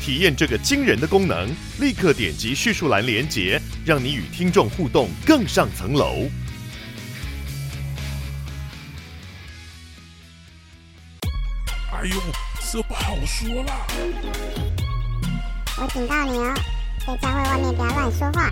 [0.00, 1.48] 体验这个惊人的功能，
[1.80, 6.28] 立刻点击叙述栏连接，让你与听众互动更上层楼。
[11.92, 12.16] 哎呦，
[12.72, 13.86] 这不好说啦！
[15.76, 16.54] 我警告你哦，
[17.06, 18.50] 在教会外面不要乱说话。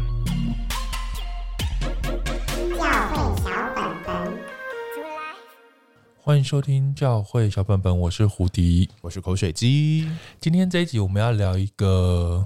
[2.77, 4.56] 教会小本本！
[6.27, 10.11] 欢迎收听教会小本本，我是胡迪，我是口水鸡。
[10.41, 12.45] 今天这一集我们要聊一个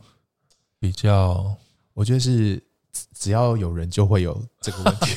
[0.79, 1.57] 比较，
[1.95, 2.63] 我觉得是
[3.15, 5.15] 只要有人就会有这个问题。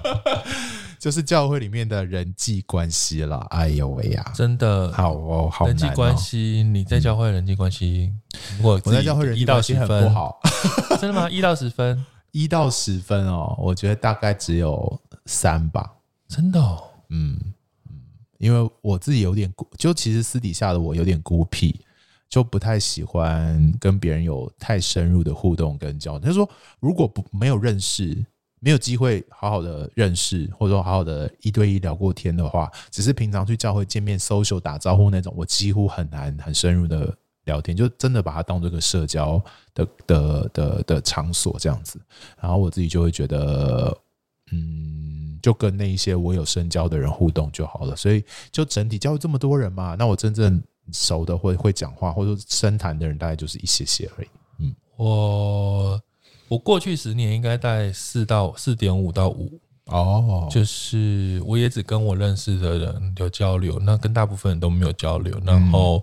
[1.00, 4.92] 就是教会里面的人际关系啦，哎呦喂呀，真的。
[4.92, 6.62] 好哦，好人际关系。
[6.62, 8.12] 你在教会人际关系，
[8.58, 10.38] 如果我在教会人际关系很不好，
[11.00, 11.30] 真的吗？
[11.30, 15.94] 一到十分，一到十分哦，我觉得大概只有三吧，
[16.28, 17.38] 真的哦，嗯
[17.88, 18.00] 嗯，
[18.38, 21.80] 因为我自己有点孤，就其实私底下的我有点孤僻，
[22.28, 26.20] 就不太喜欢跟别人有太深入的互动跟交流。
[26.20, 26.48] 他说，
[26.80, 28.24] 如果不没有认识。
[28.58, 39.40] 没有机会好好的认识，或者说好好的一对一聊过天的话，只是平常去教会见面、social 打招呼那种，我几乎很难很深入的聊天，就真的把它当做一个社交
[39.74, 42.00] 的的的的场所这样子。
[42.40, 43.96] 然后我自己就会觉得，
[44.52, 47.94] 嗯，就跟那一些我有深交的人互动就好了。
[47.96, 54.28] 所以就整体教育这么多人嘛，那我真正熟的或会讲话或者深谈的人，大概就是一些些而已。
[54.60, 56.00] 嗯，我。
[56.48, 65.36] 我过去十年应该在四到四点五到五哦，就是我也只跟我认识的人有交流，那跟大部分人都没有交流。
[65.44, 66.00] 然后，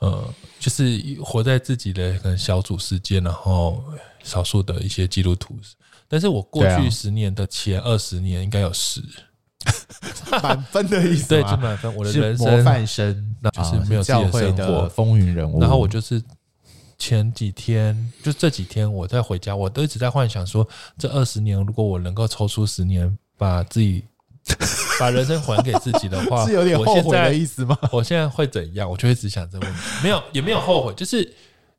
[0.00, 0.22] 呃，
[0.58, 3.82] 就是活在自己的可能小组世界，然后
[4.22, 5.56] 少数的一些基督徒。
[6.10, 9.00] 但是我过去十年的前二十年应该有十
[10.42, 11.94] 满分的意思，对，就满分。
[11.94, 15.60] 我的人生模范生，那就是没有教会的风云人物。
[15.60, 16.20] 然后我就是。
[17.02, 20.68] 前几天就这几天，我在回家，我都一直在幻想说，
[20.98, 24.04] 这二十年如果我能够抽出十年，把自己
[25.00, 27.74] 把人生还给自己的话，是有点后悔的意思吗？
[27.90, 28.86] 我现在会怎样？
[28.86, 31.26] 我就会一直想这个问题，没有也没有后悔，就是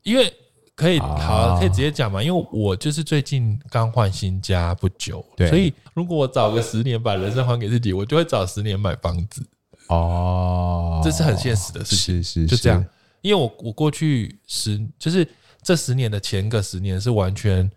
[0.02, 0.34] 因为
[0.74, 9.46] 可以好可以直接讲嘛，因为我就是最近刚换新家不久，对，所以如果我找个十年把人生还给自己，我就会找十年买房子
[9.88, 12.84] 哦，这是很现实的事情，是是，就这样。
[13.20, 15.26] 因为我我过去十就是
[15.62, 17.70] 这十年的前个十年是完全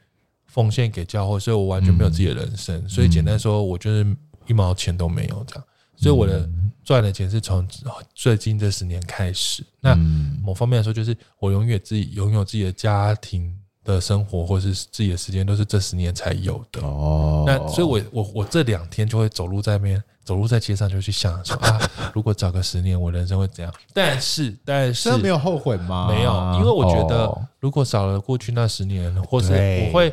[0.47, 2.75] 奉献给教会，所以我完全没有自己的人生。
[2.83, 4.05] 嗯、所以简单说，我就是
[4.47, 5.63] 一毛钱都没有这样。
[6.05, 6.47] 所以我的
[6.83, 7.67] 赚的钱是从
[8.13, 9.63] 最近这十年开始。
[9.79, 9.95] 那
[10.43, 13.51] 某方面来说，就是我永远自己拥有自己的家庭
[13.83, 16.79] 的生活，或是自己的时间，都是这十年才有的。
[16.83, 20.03] 哦，那所以我我我这两天就会走路在那边。
[20.23, 21.79] 走路在街上就去想说啊，
[22.11, 23.71] 如果找个十年，我人生会怎样？
[23.93, 26.07] 但是，但是没有后悔吗？
[26.09, 30.11] 没有，因为我觉得如果少了过去那十年，或是我会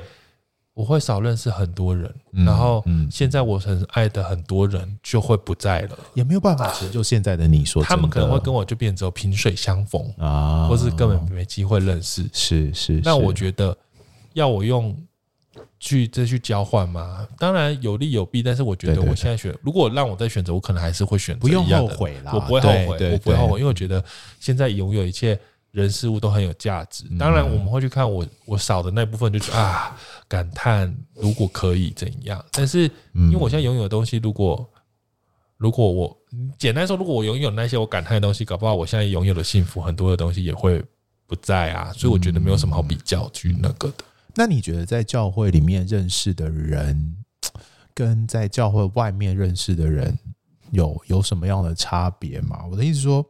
[0.75, 12.28] 我会少认识很多人，然后现在我很爱的很多人就会不在了，也没有办法成就现在的你说，他们可能会跟我就变成萍水相逢啊，或是根本没机会认识。
[12.32, 13.77] 是是，那我觉得
[14.32, 14.97] 要我用。
[15.78, 17.27] 去再去交换吗？
[17.37, 22.31] 当然有利有弊，但是我觉得我现在选，如果让我再选择，我可能还是会选择不用后悔啦。
[22.32, 24.03] 我不会后悔，我不会后悔，因为我觉得
[24.38, 25.37] 现在拥有一切
[25.72, 27.05] 人事物都很有价值。
[27.19, 32.44] 当然我们会去看我我少的那部分，就是啊感叹如果可以怎样。
[32.53, 32.83] 但是
[33.15, 34.71] 因为我现在拥有的东西，如果
[35.56, 36.16] 如果我
[36.59, 40.84] 简单说，如果我拥有那些我感叹的东西，搞不好我现在拥有的幸福很多的东西也会
[41.27, 41.91] 不在啊。
[41.94, 44.05] 所以我觉得没有什么好比较去那个的。
[44.35, 47.17] 那你觉得在教会里面认识的人，
[47.94, 50.19] 跟在教会外面认识的人
[50.70, 52.67] 有有什么样的差别吗？
[52.70, 53.26] 我的意思说。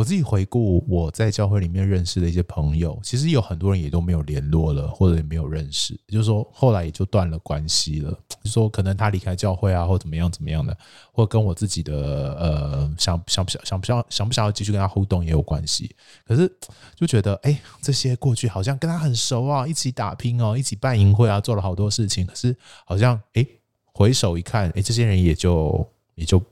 [0.00, 8.10] 我自己回顾我在教会里面认识的一些朋友，其实有很多人也都没有联络了，或者也没有认识，也就是说后来也就断了关系了。
[8.10, 10.74] 就是说可能他离开教会啊，或怎么样怎么样的，
[11.12, 11.94] 或跟我自己的
[12.38, 15.94] 呃想想不想想不想想不想要继续跟他互动也有关系。
[16.24, 16.50] 可是
[16.96, 22.24] 就觉得哎，这些过去好像跟他很熟啊，一起打拼哦，一起办营会啊，做了好多事情。
[22.24, 22.56] 可是
[22.86, 23.46] 好像哎，
[23.92, 26.42] 回首一看，哎，这些人也就也就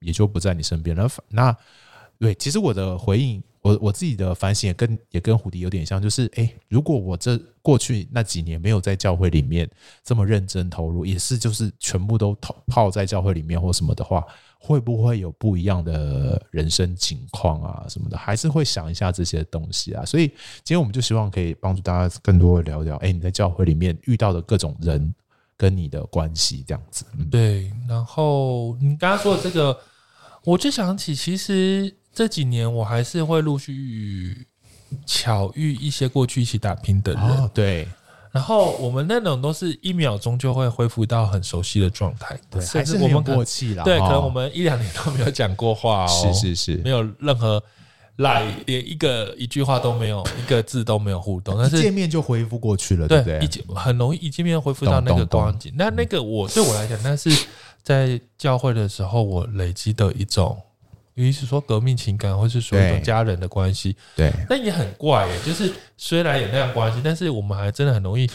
[0.00, 1.08] 也就不在你身边了。
[1.28, 1.56] 那。
[2.18, 9.68] 对，其实我的回应，我我自己的反省也跟也跟胡迪有点像，就是哎，如果我这过去那几年没有在教会里面
[10.02, 14.24] 这么认真投入，也是就是全部都泡泡在教会里面或什么的话，
[14.58, 18.16] 会不会有不一样的人生情况啊什么的？
[18.16, 20.04] 还是会想一下这些东西啊。
[20.04, 25.14] 所以今天我们就希望可以帮助大家更多的聊聊，哎，你在教会里面遇到的各种人
[25.56, 27.04] 跟你的关系这样子。
[27.30, 29.76] 对，然后你刚刚说的这个，
[30.44, 31.94] 我就想起其实。
[32.16, 34.46] 这几年我还是会陆续
[35.04, 37.86] 巧遇一些过去一起打拼的人，哦，对。
[38.32, 47.62] 然后我们那种都是一秒钟就会恢复到很熟悉的状态，对，还是我们默契了，对，可能我们一两年都没有讲过话哦，是是是，没有任何
[48.16, 53.38] 来连一个一句话都没有，一个字都没有互动，但是见面就恢复过去了，对不对？
[53.40, 55.70] 一见很容易一见面恢复到那个光景。
[55.76, 57.30] 那那个我对我来讲，那是
[57.82, 60.58] 在教会的时候我累积的一种。
[61.16, 65.34] 于是说革命情感，或是说一种家人的关系，对，但也很怪耶。
[65.44, 68.30] 就是虽然有那样关系，但是我们还真的很容易，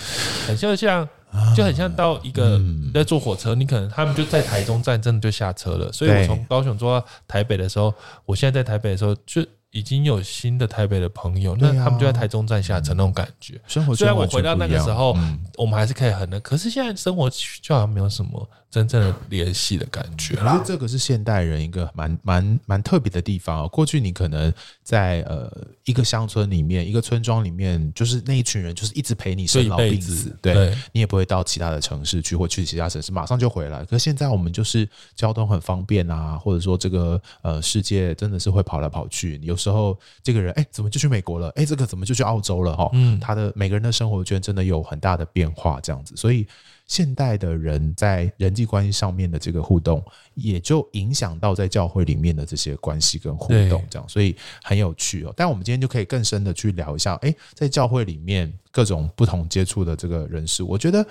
[0.46, 1.08] 很像像，
[1.56, 2.62] 就很像到一个
[2.94, 5.92] 在坐火车，你可能他们就在台中站，真的就下车了。
[5.92, 7.94] 所以我从高雄坐到台北的时候，
[8.26, 9.42] 我现在在台北的时候就。
[9.74, 13.58] 已经有新的台北的朋友，那他们就在台中站下车那种感觉。
[13.68, 15.16] 生活虽然我回到那个时候，
[15.56, 17.30] 我们还是可以很的，可是现在生活
[17.62, 20.36] 就好像没有什么真正的联系的感觉。
[20.40, 23.70] 我觉得这个是现代人一个蛮蛮蛮特别的地方。
[23.70, 24.52] 过去你可能
[24.84, 25.48] 在呃
[25.86, 33.86] 一个乡村里面，一个村庄里面，就是那一群人就是一直陪你生老病死，对，你也不会到其他的城市去，或去其他城市马上就回来。
[33.86, 39.56] 可是现在我们就是交通很方便啊，或者说这个呃世界真的是会跑来跑去，有。
[39.62, 41.50] 时候，这个人哎，怎么就去美国了？
[41.50, 42.76] 哎，这个怎么就去澳洲了？
[42.76, 46.16] 哈，嗯，他的每个人的生活圈真的有很大的变化，这样子。
[46.16, 46.48] 所以，
[46.92, 50.04] 现代的人在人际关系上面的这个互动，
[50.34, 54.10] 也就影响到在教会里面的这些关系跟互动，这样。
[54.10, 55.34] 所以很有趣哦。
[55.38, 61.08] 但我们今天就可以更深的去聊一下，哎，在教会里面各种不同接触的这个人士，我觉得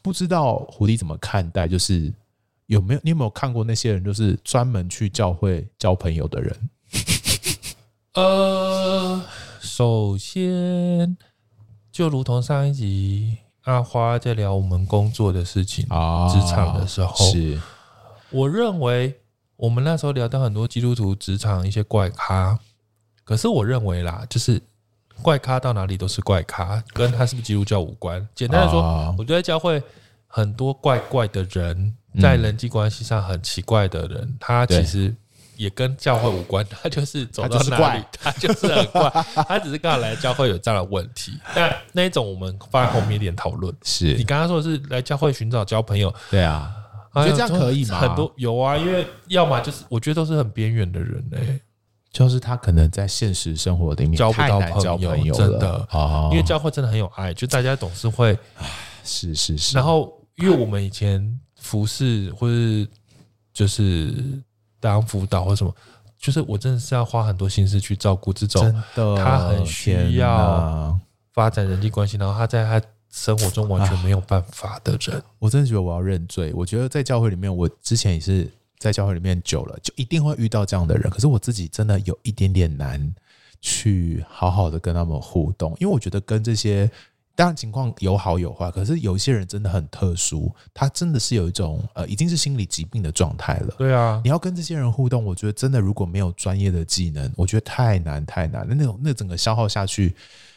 [0.00, 2.14] 不知道狐狸怎么看待，就是
[2.66, 6.70] 有没有你有没有看过那些人，就是专门去教会交朋友的人？
[8.14, 9.24] 呃，
[9.60, 11.16] 首先，
[11.90, 17.60] 就如同上一集阿花在聊我们工作的事情啊，职场的时候，是，
[18.30, 19.20] 我认为
[19.56, 22.58] 我们那时候聊到很多基督徒职场一些怪咖，
[23.24, 24.62] 可是我认为啦，就是
[25.20, 28.24] 怪咖到哪里都是怪咖，跟他是不是基督教无关。
[28.36, 29.82] 简单的说，我觉得教会
[30.28, 35.14] 很多怪怪的人，在人际关系上很奇怪的人，他其实。
[35.56, 39.10] 也跟教会无关， 他就是走到哪里， 他就是很怪，
[39.48, 41.32] 他只是刚好来教会有这样的问题。
[41.54, 43.74] 但那一种我们放在后面一点讨论。
[43.82, 46.70] 是你刚刚说的是来教会寻找交朋友，对啊，
[47.12, 48.00] 我觉得这样可以吗？
[48.00, 51.60] 很多有啊，因为要么就是我觉得都是很边缘的人嘞，
[52.12, 58.38] 就是他可能在现实生活里面交不到朋友，真的啊，因为教会真的很有爱，就大家总是会，
[59.04, 59.76] 是是是。
[59.76, 62.86] 然后因为我们以前服侍或是
[63.52, 64.12] 就是。
[64.80, 65.74] 当辅导或什么，
[66.18, 70.98] 就是我真的是要花很多心思去照顾这种，他很需要
[71.32, 76.52] 发展人际关系，然后他在他生活中完全没有办法的人，我真的觉得我要认罪。
[76.54, 81.10] 我觉得在教会里面，我之前也是在教会里面久了，就一定会遇到这样的人。
[81.10, 83.14] 可是我自己真的有一点点难
[83.60, 86.90] 去好好的跟他们互动，因为我觉得跟这些。
[87.36, 93.74] 当然情况有好有坏，可是有一些人真的很特殊，他真的是有一种呃，已经是心理疾病的状态了。
[93.76, 98.66] 对啊，你要跟这些人互动，我觉得真的如果没有专业的技能，我觉得太难太难。
[98.66, 100.16] 那那种那整个消耗下去，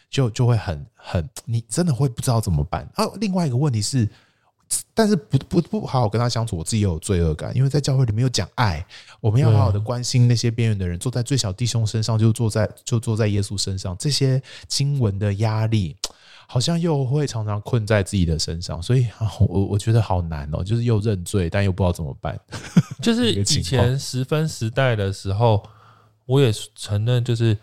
[0.09, 2.89] 就就会很很，你真的会不知道怎么办。
[2.95, 4.07] 啊，另外一个问题是，
[4.93, 8.85] 但是不不不好好跟他相处，我自己也有罪恶感，因为在教会里面有讲爱，
[9.19, 15.97] 我们要好好的关心那些边缘的人，坐在最小弟兄身上，就坐在就坐在耶稣身上，这些经文的压力。
[16.51, 19.05] 好像又会常常困在自己的身上，所以
[19.47, 22.39] 我我觉得好难哦，就是又认罪，但又不知道怎么办。
[23.03, 25.63] 就是以前十分时代的时候，
[26.25, 27.55] 我也承认，就是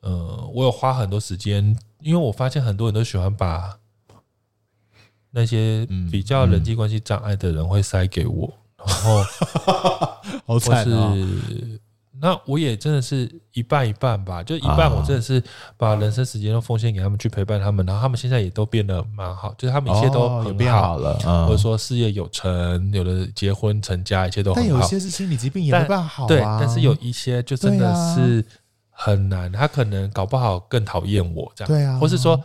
[0.00, 3.78] 呃，我有花很多时间，因为我发现很多人都喜欢把
[5.30, 9.24] 那些比较人际关系障碍的人会塞给我，然后
[10.44, 11.16] 好惨啊。
[12.20, 15.42] 那我也真的是一半一半吧，就一半我真的是
[15.76, 21.14] 把人生时间都奉献给他们去陪伴他们，然后他们现在也都变得蛮好，就是他们一切都很变好了，
[21.46, 24.68] 或者说事业有成，有的结婚成家，一切都很好。
[24.68, 28.44] 但有一些是心理疾病也没办法好啊，对，但是有一些就真的是
[28.90, 32.38] 很难，他可能搞不好更讨厌我这样，对啊，或是说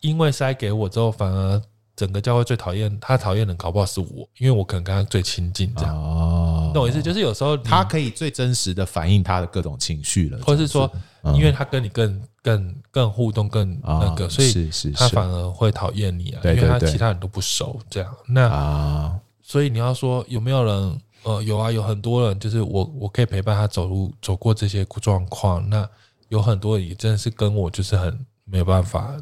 [0.00, 1.60] 因为塞给我之后，反而
[1.96, 6.70] 整个教会最讨厌他讨厌的搞不好是我，因为我可能跟他最亲近这样哦。
[6.74, 10.90] 懂意思，就是有时候他可以最真实的反映他的各种情绪了，或者是说
[11.34, 21.00] 因为他跟你更更更互动更那个，所以是是他反而会讨厌你啊，因为他其他人都不熟，这样那啊，所以你要说有没有人？
[21.22, 25.68] 呃，有啊，有很多人，就是我我可以陪伴他走路走过这些状况。
[25.68, 25.84] 那
[26.28, 29.12] 有很多人也真的是跟我就是很没有办法，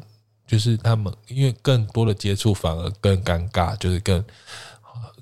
[0.45, 4.23] 就是他们因为更多的接触反而更尴尬，就是更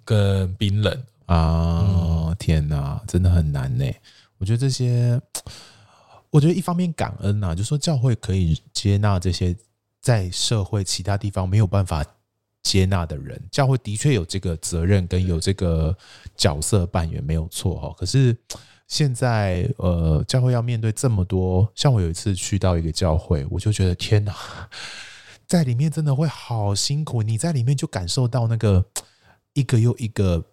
[0.03, 2.35] 更冰冷啊！
[2.37, 3.85] 天哪，真的很难呢。
[4.37, 5.19] 我觉得这些，
[6.29, 9.55] 我觉得一方面感恩呐、就说教会可以接纳这些
[10.01, 12.05] 在社会其他地方没有办法。
[12.63, 15.93] 接纳的人，教会的确有这个责任跟有这个
[16.37, 17.93] 角色扮演，没有错哈。
[17.97, 18.33] 可是
[18.87, 24.33] 现在，呃，教会要面对这么多，像我有一次去到一个教会，我就觉得天哪，
[25.47, 27.21] 在里面真的会好辛苦。
[27.21, 28.85] 你在里面就感受到那个
[29.53, 30.43] 一个又一个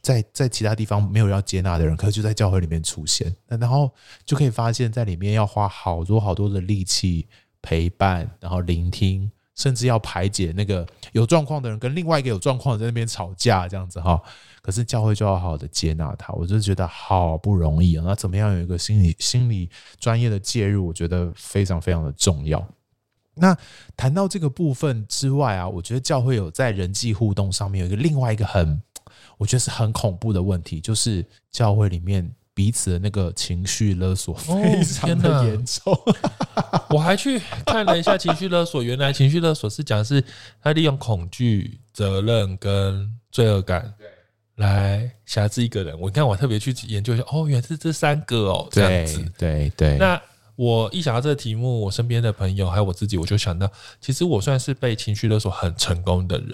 [0.00, 3.90] 在在其他地方没有要接纳的人，可是就在教会里面出现，然后
[4.24, 7.26] 就可以发现，在里面要花好多好多的力气
[7.60, 9.30] 陪伴，然后聆听。
[9.54, 14.22] 甚至要排解那个有状况的人跟另外一个有状况的在那边吵架这样子哈，
[14.62, 18.04] 可是教会就要好好的接纳他，我就觉得好不容易啊。
[18.06, 19.68] 那怎么样有一个心理心理
[19.98, 22.64] 专业的介入，我觉得非常非常的重要。
[23.40, 23.56] 那
[23.96, 28.80] 谈到这个部分之外啊，我觉得教会有在人际互动上面有一个另外一个很，
[29.36, 32.30] 我觉得是很恐怖的问题，就是教会里面。
[32.54, 40.20] 彼此的那个情绪勒索非常的严重，哦，我还去看了一下情绪勒索，原来情绪勒索是讲是
[40.60, 43.94] 他利用恐惧、责任跟罪恶感
[44.56, 45.96] 来挟制一个人。
[46.00, 49.98] 我看我特别去研究一下，哦，原来是这三个哦，这样子，对对，对。
[49.98, 50.20] 那
[50.58, 56.48] 我一想到这个题目，我身边的朋友还有我自己，我就想到，其实我算是被情绪勒索很成功的人。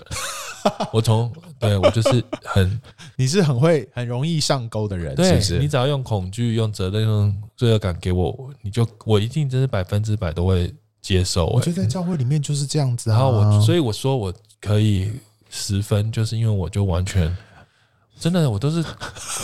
[0.92, 2.78] 我从对我就是很，
[3.16, 5.58] 你是很会很容易上钩的人，对是不是？
[5.58, 10.70] 你只要用恐惧、用责任、用罪恶感给我，你就我一定真是百分之百都会
[11.00, 11.46] 接受。
[11.46, 13.16] 我觉得在教会里面就是这样子啊。
[13.16, 14.30] 然后我所以我说我
[14.61, 15.11] 可以
[15.49, 17.34] 十分，就是因为我就完全
[18.20, 18.84] 真的我都是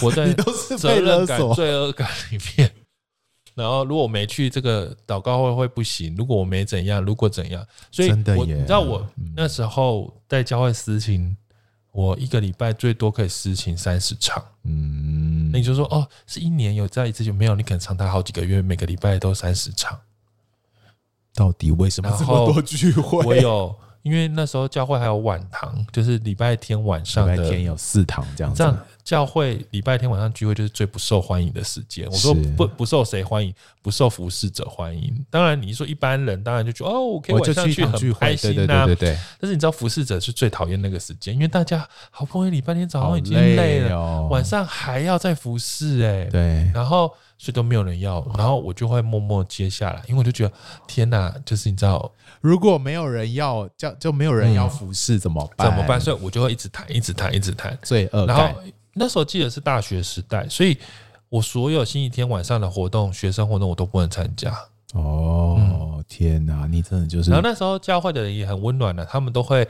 [0.02, 0.30] 活在
[0.78, 2.70] 责任感、罪恶感里面。
[3.60, 6.16] 然后，如果我没去这个祷告会会不行。
[6.16, 11.36] 如果我没怎样，如果怎样，所以我，知道我那时候在教会私情，
[11.92, 14.42] 我一个礼拜最多可以私情三十场。
[14.64, 17.54] 嗯，那你就说哦，是一年有这样一次就没有？
[17.54, 19.98] 你可能长达好几个月，每个礼拜都三十场。
[21.34, 23.24] 到底为什么这么多聚会？
[23.24, 23.76] 我有。
[24.02, 27.36] 因为那时候教会还有晚堂，就是礼拜天晚上的。
[27.36, 28.58] 礼拜天有四堂这样子。
[28.58, 32.06] 这样教会礼拜天晚上聚会就是最不受欢迎的时间。
[32.06, 33.52] 我说不不受谁欢迎？
[33.82, 35.12] 不受服侍者欢迎。
[35.30, 38.86] 当然你说一般人当然就觉得哦，我可以晚上去很开心呐。
[38.86, 39.18] 对对对。
[39.40, 46.24] 但是你知道服侍者是最讨厌那个时间，因为大家好不容易礼拜天早上已经累了，晚上还要再服侍哎。
[46.26, 46.70] 对。
[46.72, 50.52] 然后所以都没有人要，然后我就会默默接下来，因为我就觉得
[50.86, 52.12] 天哪，就是你知道。
[52.42, 55.66] 如果没有人要，就就没有人要服侍，怎么办？
[55.66, 55.98] 怎么办？
[55.98, 57.78] 所以我就会一直谈，一直谈，一直谈。
[57.80, 58.26] 罪恶。
[58.26, 58.60] 然后
[58.92, 60.76] 那时候记得是大学时代，所以
[61.30, 64.54] 我所有星期天晚上的活动、学生活动我都不能参加。
[64.92, 67.30] 哦，嗯、天哪，你真的就是。
[67.30, 69.66] 然后那时候教会的人也很温暖的，他们都会。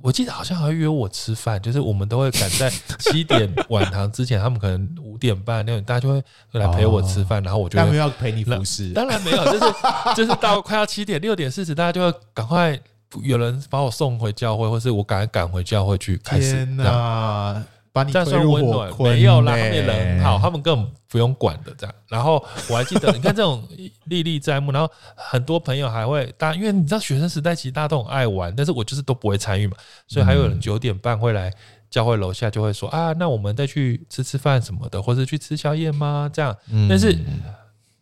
[0.00, 6.22] 我记得好像还约我吃饭，就是我们都会赶在 七点晚堂之前，他们可能五点半六点，大家就会
[6.52, 8.90] 来陪我吃饭，然后我就会要陪你服侍。
[8.92, 9.74] 当然没有，就是
[10.16, 12.80] 就是到快要七点六点四十，大家就会赶快
[13.22, 16.52] 有人把我送回教会，或是我赶赶回教会去开始。
[16.52, 17.62] 天哪！
[17.92, 18.90] 把你这样算温暖？
[19.00, 21.94] 没有啦，他们人很好，他们根本不用管的这样。
[22.08, 23.62] 然后我还记得，你看这种
[24.04, 24.72] 历历在目。
[24.72, 29.76] 然后很多朋友还会，大家因为你知道学生时代其实大家都很爱玩，但是我就是都不会参与嘛。
[30.08, 31.52] 所以还有人九点半会来
[31.90, 36.30] 教会楼下，就会说啊，那我们再去吃吃饭什么的，或者去吃宵夜吗？
[36.32, 36.56] 这样。
[36.88, 37.14] 但是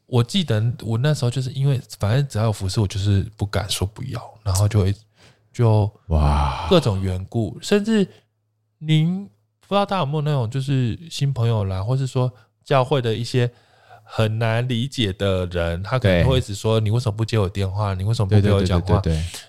[0.06, 4.94] 我记得我那时候就是因为反正只要有服饰，我就是不敢说不要，然后就会
[5.52, 8.06] 就哇各种缘故，甚至
[8.78, 9.28] 您。
[9.70, 12.28] 不知道大家有没有那种就是新朋友啦，或是说
[12.64, 13.48] 教会的一些
[14.02, 17.94] 很难理解的人，他可能会一直说，你为什么不接我电话？
[17.94, 19.00] 你为什么不陪我讲话？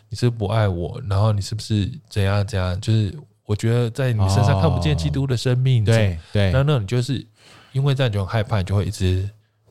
[0.09, 1.01] 你是不是不爱我？
[1.09, 2.79] 然后你是不是怎样怎样？
[2.79, 3.11] 就是
[3.47, 5.83] 我觉得在你身上看不见基督的生命。
[5.83, 7.25] 对对，那那你就是
[7.71, 9.27] 因为这样就很害怕，你就会一直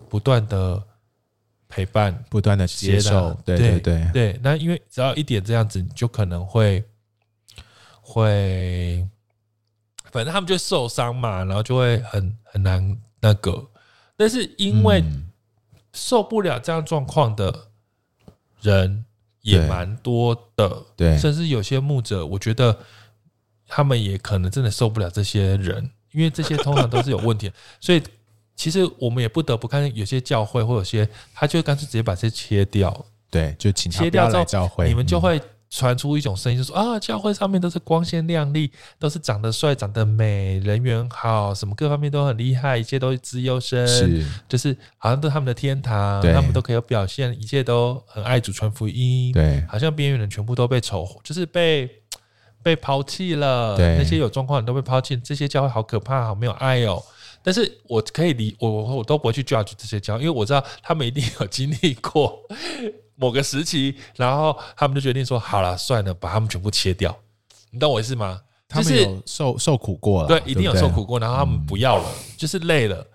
[0.08, 0.82] 不断的
[1.68, 3.32] 陪伴，不断的接受。
[3.44, 6.82] 对对对对，那因为只要一点这样子，你就可能会
[8.00, 9.06] 会。
[10.12, 13.68] 反正他们就受伤嘛，然后就会很很难那个。
[14.16, 15.02] 但是因为
[15.92, 17.68] 受不了这样状况的
[18.60, 19.04] 人
[19.40, 22.78] 也蛮多的，对，甚至有些牧者，我觉得
[23.66, 27.50] 他们也可能真的受不了这些人，因为这些通常都是有问题。
[27.80, 28.02] 所以
[28.54, 35.40] 其实我们也不得不看，有些教会或有些，他就干脆直接把这些切掉，对，就切掉之后，教会，你们就会
[35.70, 51.88] 传出一种声音，就说啊，教会上面都是光鲜亮丽，都是长得帅、长得美、人缘好，什么各方面都很厉害，一切都是资优生，是，就是好像都是他们的天堂，他们都可以有表现，一切都很爱主传福音，对，好像边缘人全部都被丑，就是被
[52.64, 57.00] 被抛弃了，对，那些有状况的人都被抛弃，这些教会好可怕，好没有爱哦。
[57.42, 62.38] 但是我可以理我我我都不会去 judge 这些教，因为我知道他们一定有经历过
[63.20, 67.14] 某个时期，然后他们就决定说好了，算了，把他们全部切掉。
[67.70, 68.40] 你懂我意思吗？
[68.66, 73.06] 他们有受受苦过了，对，一定有受苦过，然后他们不要了，嗯、就是累了，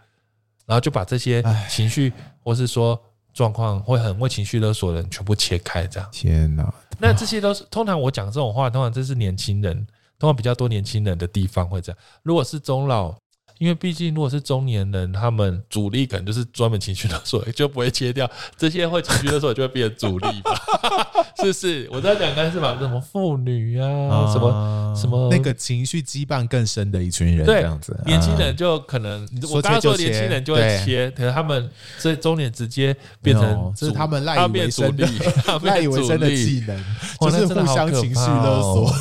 [0.68, 3.02] 然后就把这些情绪或是说
[3.34, 6.08] 状况会很会情绪勒索的人全部切开，这样。
[6.12, 6.72] 天哪！
[7.00, 9.76] 那这些都是通常我讲这种话，通常这是年轻人，
[10.20, 11.98] 通常比较多年轻人的地方会这样。
[12.22, 13.16] 如果是中老。
[13.58, 20.52] 因为毕竟，如果是中年人，他们主力可能就是专门情绪勒索，就不会切掉这些会情绪勒索，就会变成主力吧？
[21.38, 21.90] 是不是？
[21.92, 27.98] 我在讲的是什么妇女啊，啊什么什么那个情绪羁绊更深的一群人，这样子。
[28.06, 31.70] 年轻人就可能，我刚刚说年轻人就会切，可能他们
[32.00, 35.08] 这中年直接变成这是他们赖以为生的
[35.64, 36.78] 赖以为生的技能，
[37.20, 38.94] 哦、就是互相情绪勒索。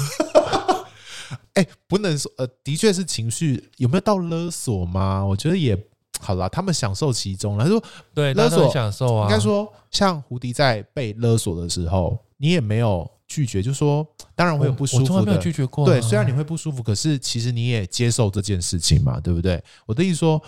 [1.55, 5.25] 哎、欸，不能说，呃，的确是情绪有没有到勒索吗？
[5.25, 5.77] 我觉得也
[6.21, 7.65] 好啦，他们享受其中了。
[7.65, 7.83] 他说，
[8.13, 9.29] 对，勒索享受啊。
[9.29, 15.87] 应该说，像胡迪在被勒索的时候，你也没有拒绝，就说当然会有不舒服的，我从来没有拒绝过、啊。
[15.87, 19.63] 对，虽然你会不舒服，可是其实你也接受这件事情嘛，对不对？
[19.87, 20.43] 我的意思说，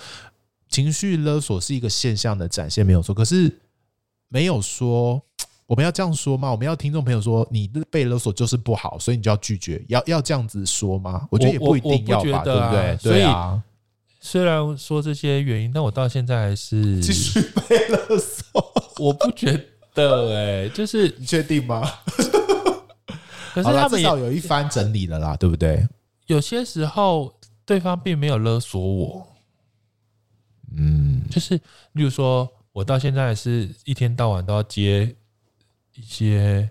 [0.69, 3.15] 情绪勒索是一个现象的展现，没有错。
[3.15, 3.61] 可是
[4.29, 5.23] 没有说。
[5.67, 6.49] 我们要这样说吗？
[6.51, 11.27] 我们要听众朋友说，你被勒索就是不好，所以你就要拒绝，要要这样子说吗？
[11.29, 12.99] 我觉得也不一定要吧，对不对？
[13.03, 13.61] 对啊。
[14.21, 18.73] 虽然说这些原因，但我到现在还是继续被勒索。
[18.99, 19.53] 我不觉
[19.93, 21.83] 得哎、欸，就是 你确定吗？
[23.53, 25.85] 可是他们至少有一番整理了啦，对不对？
[26.27, 29.27] 有些时候对方并没有勒索我，
[30.77, 31.57] 嗯，就是
[31.93, 35.17] 例如说，我到现在是一天到晚都要接。
[35.97, 36.69] 一些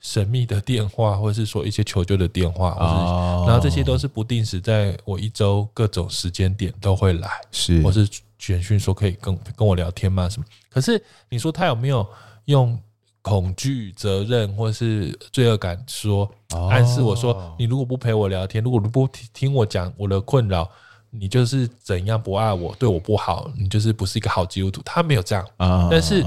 [0.00, 8.06] 神秘的电话，或者是说一些求救的电话，或者然后这些都是不定时，在我一周各种时间点都会来，是，或是
[8.38, 10.28] 简讯说可以跟跟我聊天吗？
[10.28, 10.44] 什么？
[10.70, 12.06] 可是你说他有没有
[12.44, 12.78] 用
[13.22, 16.30] 恐惧、责任或是罪恶感说
[16.70, 20.68] 暗示我说，你如果不陪我聊天，如果不听我讲我的困扰，
[21.08, 24.82] 你就是怎样不爱我，对我不好，你就是不是一个好基督徒？
[24.84, 25.48] 他没有这样，
[25.90, 26.22] 但是。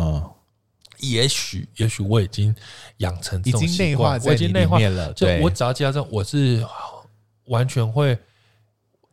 [1.00, 2.56] 也许，也许我已经
[2.98, 5.14] 养成这种习惯，我已经内化了。
[5.14, 6.66] 就我只要加上，我是
[7.46, 8.18] 完全会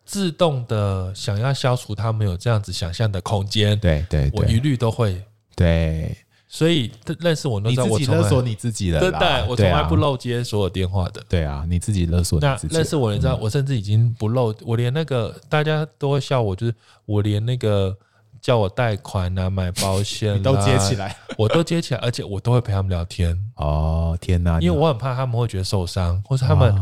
[0.04, 3.78] 自动的想要消除他们有这样子想象的空间。
[3.78, 5.22] 对对，我一律都会
[5.54, 6.16] 对。
[6.48, 11.20] 所以认识我，都知道我勒索你自己的，对对，我从来不漏接所有电话的。
[11.28, 12.68] 对啊，你自己勒索你自己。
[12.70, 17.96] 那认识我，你知道，我甚至已经不漏，我连那个大家都会笑我，就是我连那个。
[18.44, 23.35] 叫我贷款啊，买保险， 都接起来， 我都接起来，而且我都会陪他们聊天。
[23.57, 24.61] 哦，天哪！
[24.61, 26.76] 因为我很怕他们会觉得受伤，或是他们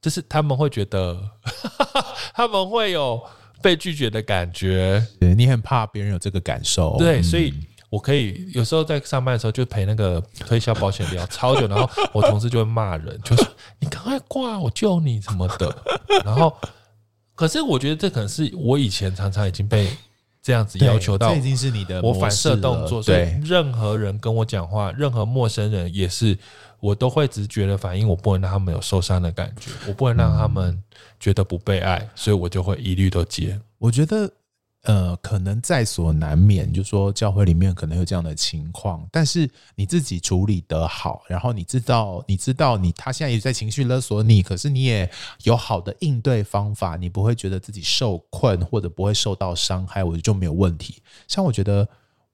[0.00, 1.20] 就是他们会觉得
[2.32, 3.20] 他们会有
[3.60, 5.04] 被拒绝的感觉。
[5.18, 7.52] 对，你很怕别人有这个感受，对，所以
[7.90, 13.44] 我可以有时候在上班的时候就陪那个推销保险聊超久，然后我同事就会骂人，就是
[13.80, 15.76] 你赶快挂，我救你什么的。
[16.24, 16.56] 然后，
[17.34, 19.90] 可是我觉得这可能是我以前常常已经被。
[20.48, 23.02] 这样子要求到，这已经是你的我反射动作。
[23.02, 26.38] 所以任何人跟我讲话，任何陌生人也是，
[26.80, 30.82] 我都会直觉的反应，我不能让他们有受伤的感觉，我不能让他们
[31.20, 33.60] 觉得不被爱，所以我就会一律都接。
[33.76, 34.32] 我觉得。
[34.88, 45.10] 呃，可能在所难免，就说教会里面可能有这样的情况，但是你自己处理得好，然后你知道，你知道你他现在也在情绪勒索你，可是你也
[45.42, 51.02] 有好的应对方法，你不会觉得自己受困或者不会受到伤害，我就没有问题。
[51.26, 51.86] 像我觉得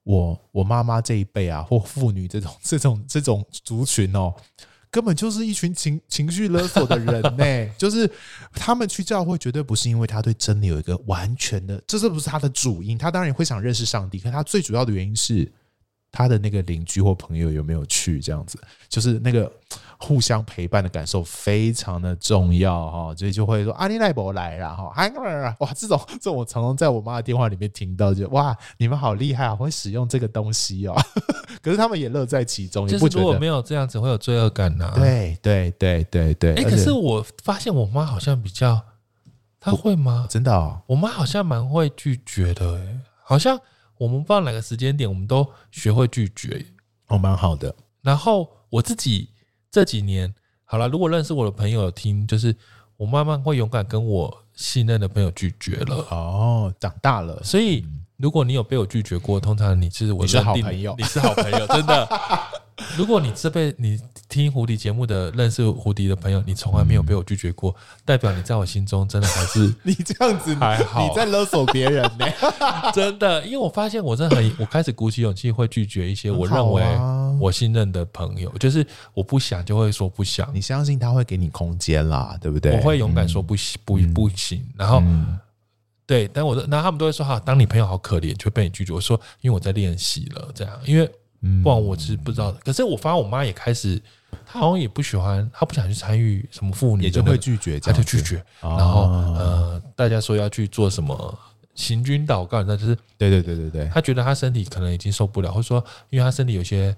[0.03, 4.33] 我我妈妈这一辈啊，或妇女这种这种这种族群哦。
[4.95, 7.43] 根本就是一群情情绪勒索的人呢、
[7.77, 8.09] 就是
[8.53, 12.97] 他们去教会绝对不是因为他对真理有一个完全的，这是不是他的主因？
[12.97, 15.51] 他当然也会想认识上帝，可他最主要的原因是
[16.15, 19.51] 他的那个邻居或朋友有没有去，这样子就是那个。
[19.97, 24.93] 互相陪伴的感受非常的重要哈，所以就会说啊，你来不来啦哈？
[25.59, 30.93] 哇，这种这种我常常在我妈的电话里面听到，就哇，你们好厉害啊，会使用这个东西哦。
[31.63, 34.91] 可是他们也乐在其中，也不觉得如果没有这样子会有罪恶感呐。
[34.95, 36.55] 对对对对对。
[36.55, 38.79] 哎，可是我发现我妈好像比较，
[39.61, 40.27] 她会吗？
[40.29, 43.57] 真的哦，我妈好像蛮会拒绝的、欸，好像
[43.97, 46.65] 我们不知道哪个时间点，我们都学会拒绝，
[47.07, 47.73] 哦，蛮好的。
[48.01, 49.29] 然后我自己
[49.71, 52.55] 这几年，好了，如果认识我的朋友有听，就是
[52.97, 55.95] 我慢慢会勇敢跟我信任的朋友拒绝了。
[56.09, 57.85] 哦，长大了，所以
[58.17, 62.07] 如果你有被我拒绝过，通常你是我你是好朋友，你是好朋友，真的。
[62.97, 72.25] 如果你这辈你听胡迪节目的认识胡迪的朋友，你从来没有被我拒绝过，嗯、 代表你在我心中真的还是 你这样子还好，你在勒索别人呢？
[72.93, 76.83] 真的，因为我发现我真的很，我开始鼓起勇气会拒绝一些我认为
[77.39, 82.75] 我信任的朋友，就是我不想就会说不想，你相信他会给你空间啦，对不对？
[82.75, 84.99] 我会勇敢说不行，不不行，然后。
[85.01, 85.39] 嗯
[86.07, 88.93] 对，但我的，然后他们都会说哈，当你朋友好可怜，就被你拒绝。
[88.93, 91.11] 我说，因为我在练习了，这样，因为
[91.63, 92.59] 不然我是不知道的。
[92.63, 94.01] 可是我发现我妈也开始，
[94.45, 98.43] 她好像也不喜欢，她不想去参与什么妇女，也就会拒绝，她就拒绝。
[98.61, 99.01] 然后
[99.37, 101.39] 呃，大家说要去做什么
[101.73, 106.95] 行军祷告，那就是对对对对对，她觉得她身体可能已经受不了，或者说因为她身体有些。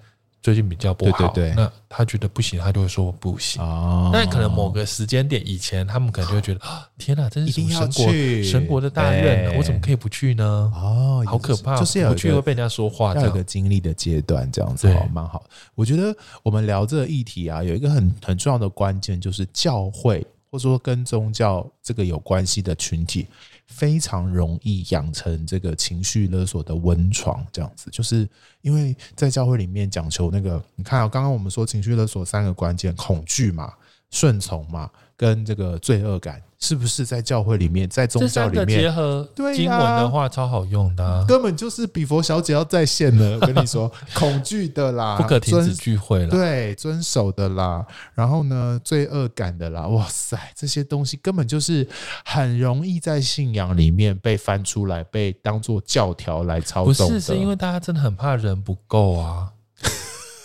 [0.48, 3.62] 最近比较不好，对对对，那他觉得不行，他就会说不行。
[3.62, 8.14] 哦，但可能某个时间点以前，他们可能就会觉得啊，天哪，这是什么神国
[8.46, 10.72] 神国的大任，我怎么可以不去呢？
[10.74, 13.14] 哦，好可怕，就是不去会被人家说话。
[13.14, 15.44] 这个经历的阶段，这样子好蛮好。
[15.76, 23.28] 我觉得我们聊这个议题啊，有一个很很重要的关键，就是教会或者说跟宗教这个有关系的群体。
[23.68, 28.28] 非常容易养成这个情绪勒索的温床，这样子，就是
[28.62, 33.74] 因为在教会里面讲求那个，你看啊，刚刚我们说情绪勒索三个关键：恐惧嘛、
[34.10, 36.42] 顺从嘛，跟这个罪恶感。
[36.60, 43.38] 是不是在教会里面，在宗教里面结合经文的话，超好用的、啊，根本就是比佛小姐要在线了。
[43.40, 51.88] 我跟你说， 恐惧的啦，不可停止聚会了，对，遵守的啦，然后呢，罪恶感的啦，哇塞，这些东西根本就是
[52.26, 57.08] 很容易在信仰里面被翻出来，被当做教条来操纵。
[57.08, 59.52] 不是，是因为大家真的很怕人不够啊。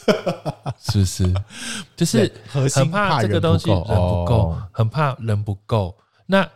[0.80, 1.34] 是不是？
[1.96, 2.32] 就是
[2.72, 5.96] 很怕这个东西人不够，很怕人不够。
[6.26, 6.48] 那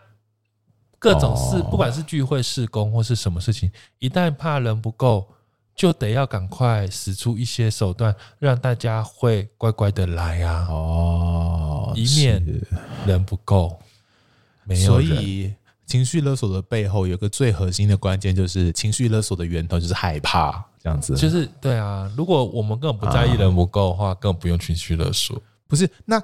[0.99, 5.29] 各种事，不管是聚会、事工或是什么事情，一旦怕人不够，
[5.75, 10.67] 就得要赶快使出一些手段，让大家会乖乖的来啊！
[10.71, 12.43] 哦，以免
[13.07, 13.79] 人不够。
[14.65, 15.55] 没有，所以
[15.85, 20.65] 情绪勒索的背后有个最核心的关键，就是情绪勒索的源头就是害怕。
[20.87, 22.09] 这样子，就是对啊。
[22.17, 25.37] 如果我们根本不在意人不够的话，根本不用情绪勒索。
[25.67, 26.23] 不是，那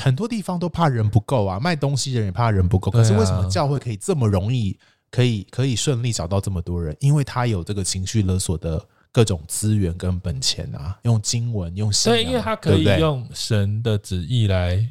[0.00, 2.92] 很多地方都怕人不够啊，卖东西的人也怕人不够。
[2.92, 4.78] 可是为什么教会可以这么容易，
[5.10, 6.96] 可以可以顺利找到这么多人？
[7.00, 8.80] 因为他有这个情绪勒索的
[9.10, 14.88] 各种资源跟本钱啊，用经文，用神，对，因为他可以用神的旨意来，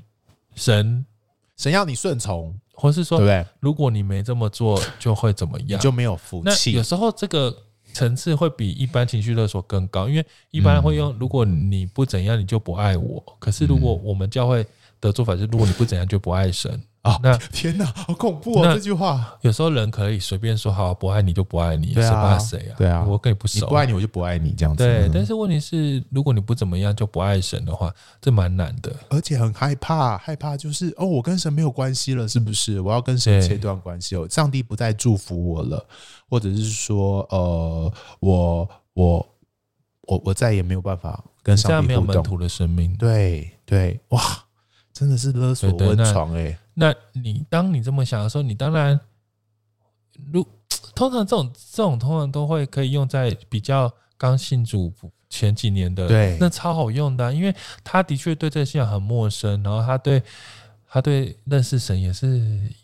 [0.54, 1.06] 神
[1.56, 3.46] 神要你顺从，或是说，对不对？
[3.62, 5.70] 如果你没这么做，就会怎么样？
[5.70, 6.74] 你就没有福气。
[6.74, 7.64] 有时候这个。
[7.98, 13.24] 层次会比一般情绪勒索更高，因为一般会用“如果你不怎样，你就不爱我”。
[13.42, 14.64] 可是如果我们教会
[15.02, 16.80] 的做法是“如果你不怎样，就不爱神”。
[17.08, 18.74] 啊，那天哪，好恐怖哦！
[18.74, 22.76] 这句话有时候人可以随便说“好，不爱你就不爱你”，谁怕谁啊？
[22.78, 24.84] 对啊，我跟你不熟，你不爱你，我就不爱你，这样子。
[24.84, 32.82] 对，但是问题是，如果你不怎么样就不爱神的话，这蛮难的，而且很害怕，害怕就是哦，我跟神没有关系了，是不是？
[32.82, 35.86] 我要跟神切断关系哦，上帝不再祝福我了，
[36.30, 39.28] 或者是说，呃，我我
[40.02, 44.22] 我我再也没有办法跟上帝互动，没有门徒的生命，对对，哇，
[44.94, 46.58] 真的是勒索温床哎。
[46.80, 49.00] 那你当你这么想的时候，你当然，
[50.32, 50.48] 如
[50.94, 54.94] 通常这种这种通常都会可以用在比较刚性主
[55.28, 60.22] 前几年的，对，那超好用的啊，因为他的确对这个信仰很陌生，然后他对
[60.88, 62.28] 他对认识神也是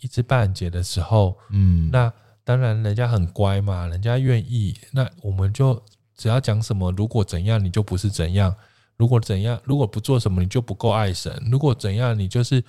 [0.01, 2.11] 一知半解的时候，嗯，那
[2.43, 5.79] 当然人家很乖嘛，人家愿意，那我们就
[6.17, 8.55] 只要讲什么，如果怎样你就不是怎样，
[8.97, 12.63] 如果怎样如果不做什么你就不够爱神，如果怎样你就是。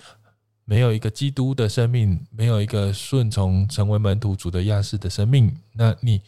[0.64, 6.20] 没有一个基督的生命，没有一个顺从成为门徒主的样式的生命，那你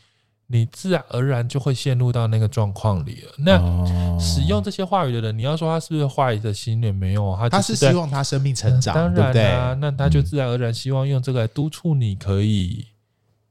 [0.47, 3.33] 你自然而然就会陷入到那个状况里了。
[3.39, 7.37] 那使用这些话语的人，你要说他是不是怀着心也没有？
[7.39, 12.87] 他他是希望他生命成长，当然啊，对对，那他就自然而然希望用这个来督促你可以。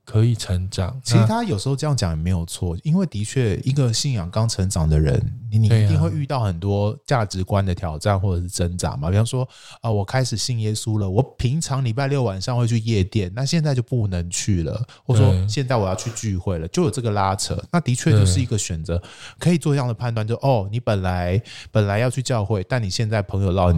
[0.06, 9.10] 可以成长，其实他有时候这样讲也没有错，因为的确，一个信仰刚成长的人，你你一定会遇到很多价值观的挑战或者是挣扎嘛。
[9.10, 9.48] 比方说
[9.82, 17.62] 啊，我开始信耶稣了，我平常礼拜六晚上会去夜店，那现在就不能去了，或者说现在我要去聚会了，就有这个拉扯。
[17.72, 19.02] 那的确就是一个选择，
[19.40, 21.42] 可以做这样的判断，就哦，你本来
[21.72, 23.74] 本来要去教会，但你现在朋友绕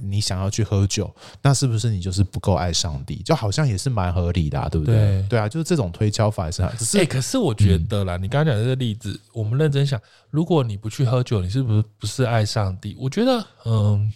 [0.00, 3.22] 你想要去喝酒，那是不是你就是不够爱上帝？
[3.22, 4.94] 就好像也是蛮合理的、啊，对不对？
[4.94, 6.76] 对，对啊，就是这种推敲法也是很。
[6.76, 12.96] 只是，可是我觉得啦，嗯、你刚刚讲的这个例子，我们认真想，如果你不去喝酒，你是不是不是爱上帝？
[12.98, 14.12] 我觉得，嗯，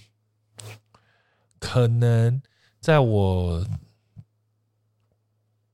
[1.58, 2.40] 可能
[2.80, 3.66] 在我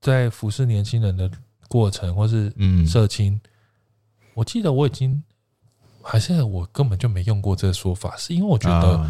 [0.00, 1.30] 在服侍年轻人的
[1.68, 3.40] 过程，或是嗯，社青，
[4.34, 5.22] 我记得我已经。
[6.04, 9.08] 还是我根本就没用过这个说法，是因为我觉得，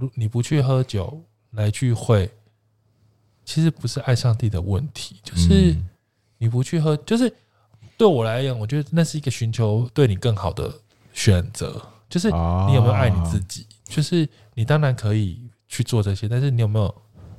[0.00, 2.30] 如你不去喝酒来聚会，
[3.44, 5.74] 其实不是爱上帝的问题，就是
[6.38, 7.32] 你不去喝，就是
[7.96, 10.72] 对我来讲，我觉得那是一个寻求对你更好的
[11.12, 11.80] 选择。
[12.08, 13.66] 就是你有没有爱你自己？
[13.84, 16.94] 就是你当然可以去做这些，但是你有没有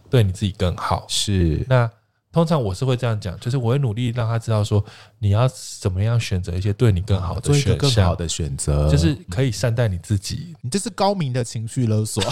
[0.09, 1.05] 对你自己更好？
[1.07, 1.89] 是那。
[2.38, 4.84] 通常我是会这样讲，就是我会努力让他知道说，
[5.17, 5.50] 你要
[5.82, 10.56] 怎么样选择一些对你更好的选项，更好的选择，就是可以善待你自己。
[10.62, 12.23] 你这是高明的情绪勒索，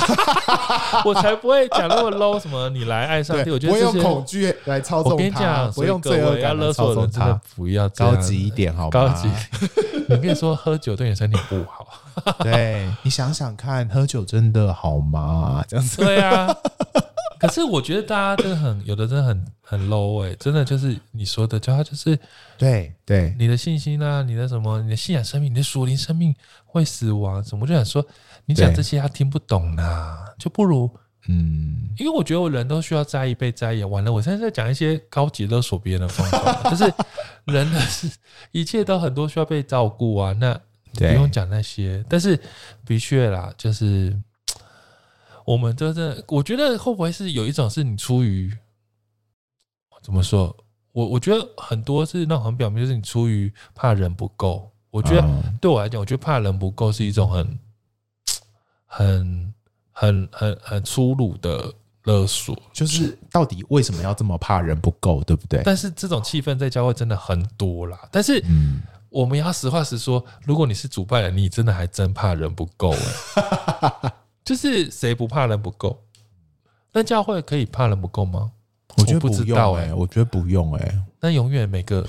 [1.03, 2.39] 我才不会讲那么 low。
[2.39, 3.49] 什么你来爱上帝？
[3.49, 5.15] 我觉得我用恐惧来操纵他。
[5.15, 8.89] 我跟你讲，不用罪恶感勒索人，真的不要高级一点，好吗？
[8.91, 9.27] 高级。
[10.07, 11.87] 你可以说喝酒对你身体不好。
[12.45, 15.65] 对，你想想看，喝酒真的好吗？
[15.67, 15.97] 这样子。
[15.97, 16.55] 对啊。
[17.37, 22.17] 可是我觉得大家真的很有的，真的很很 low 哎、欸，真的就是你说的，就他就是
[22.55, 26.33] 对对，你的信心啊，你的什么，你的信仰生命，你的属灵生命
[26.65, 27.63] 会死亡什么？
[27.63, 28.05] 我就想说，
[28.45, 30.87] 你讲这些他听不懂呐，就不如
[31.27, 33.83] 嗯，因为我觉得我人都需要在意被在意。
[33.83, 36.83] 完了，我现在在讲一些高级勒索别人的方法， 就是
[37.45, 38.07] 人的是
[38.51, 40.53] 一切都很多需要被照顾啊，那
[40.93, 42.39] 不用讲那些，但是
[42.85, 44.15] 的确啦，就是。
[45.45, 48.51] 我们真的，我觉得会不会是有一种是你出于
[50.05, 50.55] 怎么说？
[50.91, 54.71] 我我觉得很多是那种很表面，就是你出于怕人不够。
[54.91, 55.27] 我觉得
[55.59, 57.59] 对我来讲，我觉得怕人不够是一种很、
[58.85, 59.53] 很、
[59.91, 62.55] 很、很、很粗鲁的勒索。
[62.71, 65.63] 就是到底为什么要这么怕人不够，对不对？
[65.65, 68.07] 但是这种气氛在教会真的很多啦。
[68.11, 68.41] 但是，
[69.09, 74.13] 我们要实话实说，如果你是主办人，你真的还真怕人不够哎。
[74.45, 76.03] 就是谁不怕人不够？
[76.93, 78.51] 那教会可以怕人不够吗？
[79.05, 81.01] 我觉得不知道哎，我觉得不用哎。
[81.21, 82.07] 那永远每个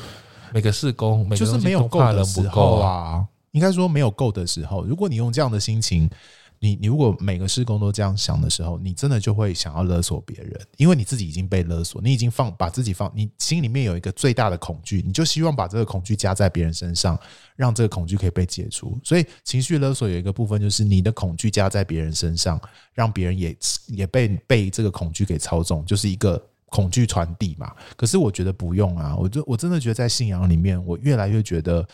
[0.52, 3.26] 每个事工，就是没有够的时候啊。
[3.52, 6.10] 应该说没有够的时候，如果你用这样的心情。
[6.58, 17.20] 你你如果每个事工都这样想的时候，你真的就会想要勒索别人，因为你自己已经被勒索，你已经放把自己放，你心里面有一个最大的恐惧，你就希望把这个恐惧加在别人身上，
[17.56, 18.98] 让这个恐惧可以被解除。
[19.04, 22.58] 所以情绪勒索有一个部分就是你的恐惧加在别人身上，
[22.94, 23.54] 让别人也
[23.88, 26.42] 也被被这个恐惧给操纵，就是一个
[26.76, 27.74] 恐惧传递嘛。
[27.96, 31.88] 可是我觉得不用啊，我就我真的觉得在信仰里面，我越来越觉得，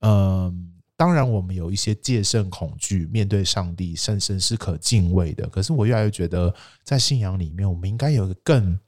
[0.00, 0.66] 嗯。
[1.00, 5.48] 当然，我们有一些戒慎恐惧，面对上帝，神神是可敬畏的。
[5.48, 8.78] 可是，我越来越觉得，在信仰里面，我们应该有个更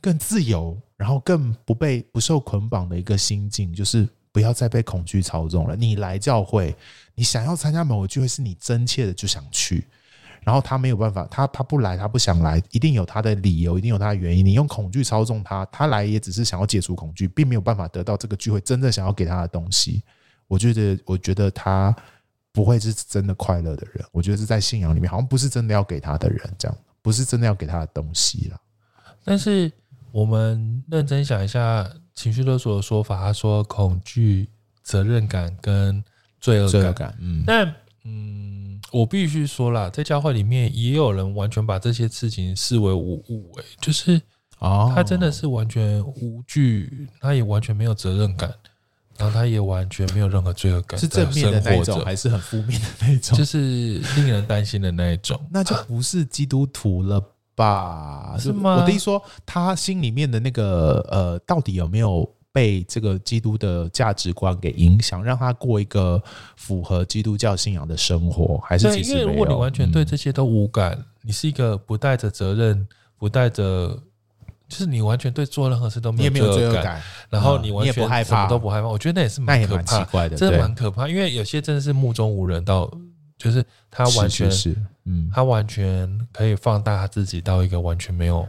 [0.00, 5.76] 更自由，然后更不被不受捆绑的一个心境，就是不要再被恐惧操纵了。
[5.76, 6.74] 你来教会，
[7.14, 9.84] 你想要参加某个聚会，是你真切的就想去，
[10.46, 14.46] 然后他没有办法，他他不来，他不想来，一定有他的理由，一定有他的原因。
[14.46, 20.04] 你用恐惧操纵他，他来也只是想要解除恐惧，并没有办法得到这个聚会真正想要给他的东西。
[20.46, 21.92] 我觉得，我觉得他
[22.52, 24.06] 不会是真的快乐的人。
[24.12, 28.60] 我觉得是在信仰里面，好像不是真的要给他的人，这样不是真的要给他的东西了。
[29.24, 29.68] 但是
[30.12, 34.48] 我们认真想一下，情绪勒索的说法，他说恐惧、
[34.84, 36.04] 责任感跟
[36.40, 36.82] 罪恶感。
[36.82, 37.42] 恶感，嗯。
[37.44, 38.55] 但嗯，
[38.92, 44.20] 我必须说啦，在教会里面也有人完全把这些事情视为无物，诶，就是
[44.58, 48.52] 哦，他真的是完全无惧，他也完全没有责任感。
[49.18, 53.38] 然后他也完全没有任何罪恶感，是正面的那一种，还是很负面的那一种？
[53.38, 55.40] 就是令人担心的那一种。
[55.50, 57.18] 那就不是基督徒了
[57.54, 58.36] 吧？
[58.38, 58.76] 是吗？
[58.76, 66.22] 我的意思说，他心里面的那个呃，到底有没有被这个基督的价值观给影响，让他过一个
[66.56, 68.58] 符合基督教信仰的生活？
[68.64, 72.88] 还是其实如果你完全对这些都无感，嗯、你是一个不带着责任、
[73.18, 74.00] 不带着。
[74.68, 81.06] 就是你完全对做任何事都没有罪恶感，感然后你完全什么都不害怕，我觉得那也是蛮可怕，奇怪的，真的蛮可怕。
[81.06, 82.90] 因为有些真的是目中无人到，
[83.38, 88.44] 就是他完全是，嗯，他完全可以放大他自己到一个完全没有，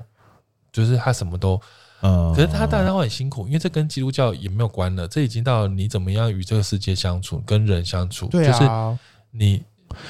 [0.72, 1.62] 就是他什么都，
[2.02, 9.00] 嗯，可是他当然会很辛苦，因为这跟基督教也没有关了，这已经到你怎么样与这个世界相处，跟人相处，对啊，就是
[9.32, 9.64] 你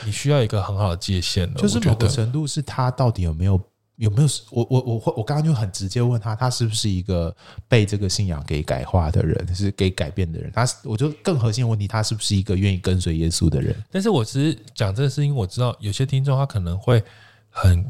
[0.05, 3.59] 你需要一个很好的界限了，就是某个程度是他到底有没有。
[3.97, 4.29] 有没有？
[4.51, 7.35] 我我我会我刚刚就很直接问他，他是不是一个
[7.67, 10.51] 被这个信仰给改化的人，是给改变的人？
[10.51, 13.75] 他我就更核心的问题，他是不是一个愿意跟随耶稣的人？
[13.89, 17.03] 但是我其实讲这个事，因为我知道有些听众他可能会
[17.49, 17.83] 很，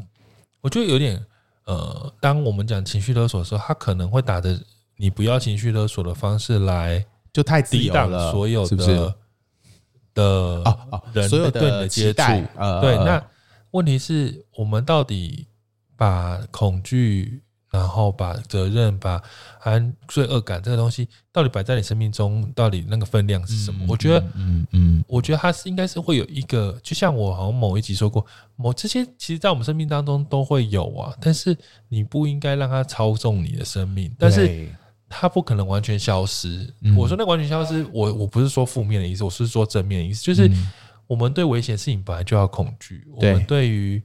[0.62, 1.22] 我觉得有点
[1.68, 4.58] 呃，当我们讲情绪勒索的时候，他可能会打着
[4.96, 9.14] 你不要情绪勒索的方式来，就太抵挡所有的是不是
[10.14, 12.22] 的哦哦，人所有对你的接触。
[12.56, 13.22] 呃，对，那
[13.72, 15.46] 问题是我们到底
[15.94, 19.22] 把恐惧，然后把责任，把
[19.60, 23.84] 安罪恶感这个东西，到底摆在你生命中，到底那个分量是什么？
[23.84, 28.24] 嗯、我觉得，嗯嗯，我觉得它是应该是会有一个，就像我好像某一集说过，
[28.56, 31.54] 某这些其实在我们生命当中都会有啊，但是
[31.88, 34.66] 你不应该让它操纵你的生命，但是
[35.06, 36.72] 它不可能完全消失。
[36.80, 40.50] 嗯、我说那完全消失，我我不是说负面的意思，我是说正面的意思，就是
[41.06, 44.02] 我们对危险事情本来就要恐惧，我们对于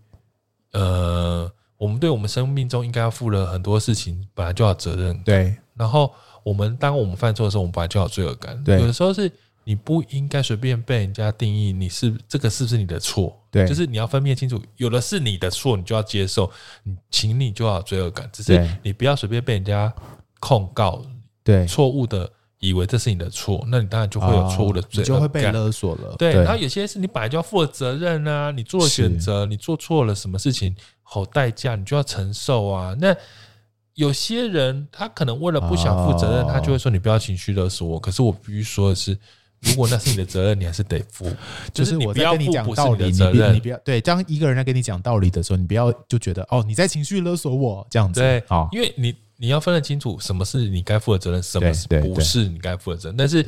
[0.73, 1.49] 呃。
[1.83, 5.21] 我们对我们生命中应该要负了很多事情，本来就要责任。
[5.23, 6.09] 对，然后
[6.41, 8.63] 我们当我们犯错的时候，我们本来就要罪恶感。
[8.63, 9.29] 对，有的时候是
[9.65, 13.37] 你不应该随便被人家定义你是这个是不是你的错？
[13.51, 16.49] 对，就是你要分辨清楚，有的是你的错，你就要接受，
[16.83, 18.29] 你请你就要有罪恶感。
[18.31, 19.93] 只是你不要随便被人家
[20.39, 21.01] 控告，
[21.43, 22.31] 对，错误的
[22.63, 26.15] 以为这是你的错，那你当然就会有错误的罪恶感，就会被勒索了。
[26.17, 30.75] 对，然后有些是你本来就要负的责任啊，你做了选择，你做错了什么事情。
[31.05, 32.95] 好代价，你就要承受啊！
[32.99, 33.15] 那
[33.93, 37.99] 有些人他可能为了不想负责任，他就会说你不要情绪勒索我。
[37.99, 39.15] 可是我必须说的是，
[39.59, 41.29] 如果那是你的责任，你还是得负。
[41.71, 44.01] 就是我不要跟你讲道理，你不要对。
[44.01, 48.19] 当一个人在跟你讲道理的时候，你不要就觉得哦，你在情绪勒索我这样子。
[48.21, 53.17] 对，因为你你要分得清楚什么是你该负的责任，什么是不是你该负的责任。
[53.17, 53.43] 但是，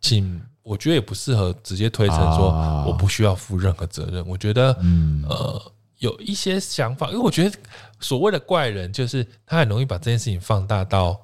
[0.00, 2.48] 请我觉得也不适合直接推成说
[2.86, 4.26] 我不需要负任何责任。
[4.26, 5.72] 我觉得，嗯呃。
[5.98, 7.58] 有一些想法，因为我觉得
[7.98, 11.18] 所谓的怪人，就是他很容易把这件事情放大到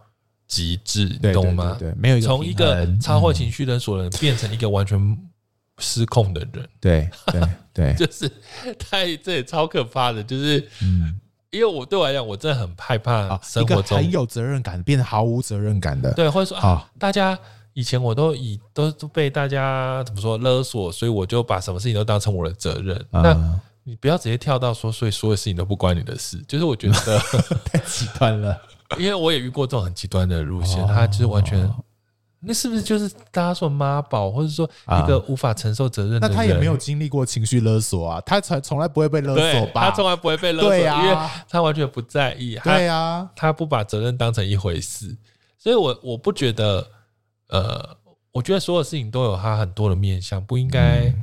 [0.46, 1.76] 极致，你懂吗？
[1.78, 5.18] 对，没有从一个超会情绪勒索的人变成一个完全
[5.80, 7.42] 失控的人，对对
[7.74, 8.30] 对， 就是
[8.78, 17.38] 太这也超可怕的，就是嗯，因为我对我来讲，我真的很害怕生活中很有责任感变得毫无责任感的，对，或者说啊，大家
[17.72, 23.60] 以前我都以都都被大家怎么说勒索，所以我就把什么事情都当成我的责任，那。
[23.82, 26.36] 你不要直接跳到说，所以所有事情都不关你的事。
[26.46, 27.18] 就是我觉得
[27.64, 28.56] 太极端了，
[28.98, 31.68] 因为我也遇过这种很极端的路线，他就是完全，
[32.40, 36.30] 那是不是就是大家说妈宝，或者说一个无法承受责任的人？
[36.30, 39.90] 那他也没有经历过情绪勒索啊，他从从来不会被勒索吧？
[39.90, 41.16] 他从来不会被勒索，因为
[41.48, 42.58] 他完全不在意。
[42.64, 45.16] 对啊，他不把责任当成一回事，
[45.58, 46.86] 所以我我不觉得，
[47.48, 47.96] 呃，
[48.32, 51.14] 我觉得所有事情都有他很多的面向，不应该。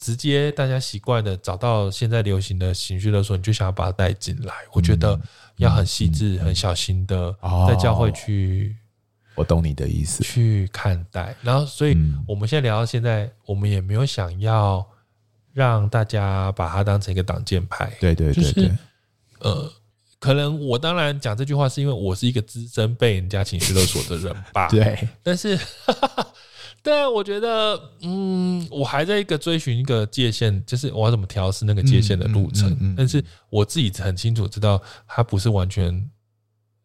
[0.00, 4.54] 直接大家习惯的找到现在流行的情绪勒索，你就想要把它带进来。
[4.72, 5.18] 我觉得
[5.56, 7.34] 要很细致、很小心的
[7.66, 8.76] 在教会去，
[9.38, 11.34] 我懂你的意思，去看待。
[11.42, 11.96] 然后，所以
[12.26, 14.86] 我们现在聊到现在，我们也没有想要
[15.52, 17.92] 让大家把它当成一个挡箭牌。
[18.00, 18.70] 对对对，就是
[19.40, 19.72] 呃，
[20.18, 24.68] 可能我当然讲这句话是因为我是一个资深被人家情绪勒索的人吧。
[24.70, 25.58] 对，但是。
[26.80, 32.70] 但，我觉得，嗯，我还在一个追寻一个界限，就是我要怎么调试那个界限的路程。
[32.70, 36.08] 嗯嗯嗯嗯、但是我自己很清楚知道，它不是完全，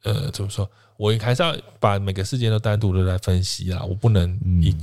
[0.04, 0.70] 呃，怎么说？
[1.04, 4.82] 我还是要把每个事件都单独的来分析啦，我不能一、嗯、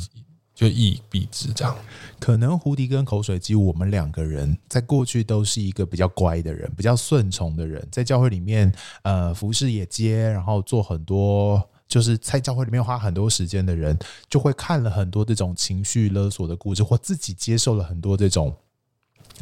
[0.55, 1.75] 就一以蔽之这样。
[2.19, 11.67] 可能胡迪跟口水鸡，我们两个人在过去都是一个比较乖的人，比较顺从的人，在教会里面，呃，服侍也接，然后做很多。
[11.89, 18.55] 就是在教会里面花很多时间的人，就会看了很多这种情绪勒索的故事，或自己接受了很多这种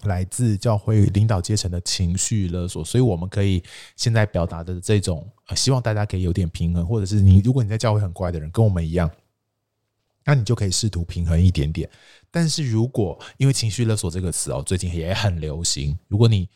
[0.05, 2.85] 来自教会领导阶层的情绪勒索。
[2.85, 3.63] 所以，我们可以
[3.97, 9.11] 现在表达的这种，希望大家可以有点平衡，或者是你，如果你在教会很乖的人，跟我们一样，
[10.25, 11.89] 那你就可以试图平衡一点点。
[12.31, 16.49] 但是如果因为情绪勒索这个词哦，最近也很流行，如果你。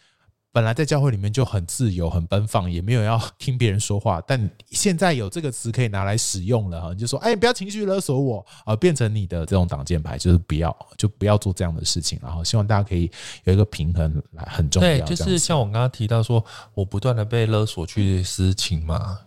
[0.54, 4.20] 本来在教会里面就很自由、很奔放，也没有要听别人说话。
[4.26, 12.18] 但现在有这个词可以拿来使用了哈，你就说：“哎，不要情绪勒索我啊！”变成你的这种挡箭牌，就是不要，就不要做这样的事情。
[12.22, 13.10] 然后希望大家可以
[13.44, 14.88] 有一个平衡，来很重要。
[14.88, 19.20] 对，就是像我刚刚提到说，我不断的被勒索去私情嘛。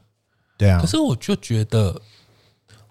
[0.57, 0.79] 对啊。
[0.79, 1.99] 可是我就觉得，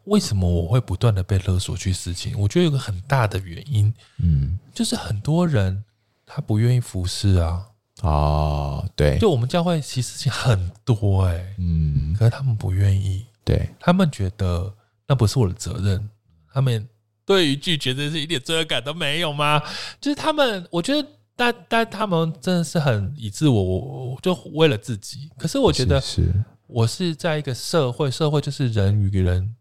[0.07, 2.37] 为什么我会不断的被勒索去私情？
[2.37, 5.85] 我觉得有个很大的原因，嗯，就是很多人
[6.27, 7.69] 他不愿意服侍啊。
[8.03, 14.73] 哦，对，就我们教会其实很多哎、欸，嗯，可是他们不愿意，对，他们觉得
[15.07, 16.09] 那不是我的责任，
[16.53, 16.87] 他们
[17.25, 19.63] 对于拒绝这是一点罪恶感都没有吗？
[20.01, 25.31] 就是他们，我觉得但但他们真的是很以自我，就为了自己。
[25.39, 26.33] 可是我觉得，是
[26.67, 29.55] 我是在一个社会，社会就是人与人，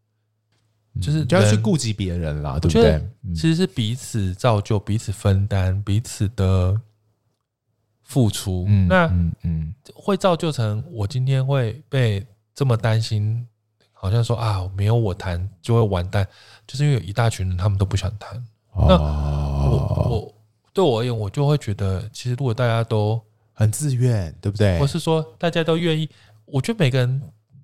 [0.99, 3.01] 就是就要去人顾及别人啦，我对不对？
[3.35, 6.79] 其实是彼此造就、彼此分担、彼此的
[8.03, 8.65] 付出。
[8.67, 13.47] 嗯那嗯嗯，会造就成我今天会被这么担心，
[13.91, 16.27] 好像说啊，没有我谈就会完蛋，
[16.67, 18.43] 就是因为有一大群人他们都不想谈。
[18.75, 20.35] 那哦，我我
[20.73, 23.21] 对我而言，我就会觉得，其实如果大家都，
[23.53, 24.79] 很自愿，对不对？
[24.79, 26.09] 或是说大家都愿意，
[26.45, 27.21] 我觉得每个人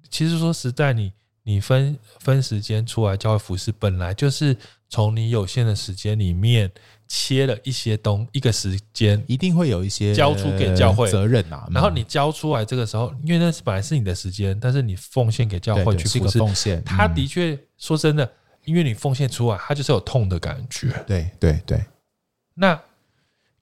[0.09, 1.11] 其实说实在，你
[1.41, 4.55] 你分分时间出来教会服饰，本来就是
[4.87, 6.71] 从你有限的时间里面
[7.11, 11.67] 切了一些东一个时间，一定会有一些交出给教会责任啊。
[11.71, 18.31] 然后你交出来这个时候，因为那是本来是你的时间，但是你奉献给教会去奉献，他嗯的确说真的，
[18.63, 20.89] 因为你奉献出来，他就是有痛的感觉。
[21.07, 21.83] 对对对，
[22.53, 22.79] 那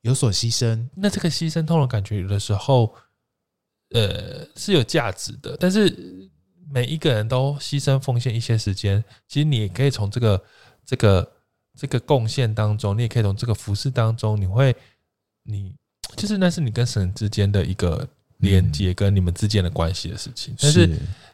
[0.01, 2.93] 有所牺牲，那这个牺牲痛的感觉，有的时候，
[3.91, 5.55] 呃，是有价值的。
[5.57, 6.29] 但是
[6.69, 10.43] 每一个人都牺牲奉献一些时间，其实你也可以从这个
[10.85, 11.31] 这个
[11.77, 14.75] 这个贡献当中，你也可以从这个服饰当中，你会
[15.43, 15.73] 你
[16.17, 18.05] 就是那是你跟神之间的一个
[18.39, 20.55] 连接，跟你们之间的关系的事情。
[20.59, 20.89] 但是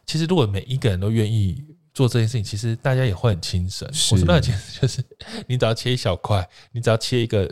[0.05, 1.63] 其实如果每一个人都愿意
[1.93, 3.91] 做这件事情，其实大家也会很轻省。
[3.93, 5.03] 是我说那其实就是
[5.47, 7.49] 你只要切一小块，你只要切一个。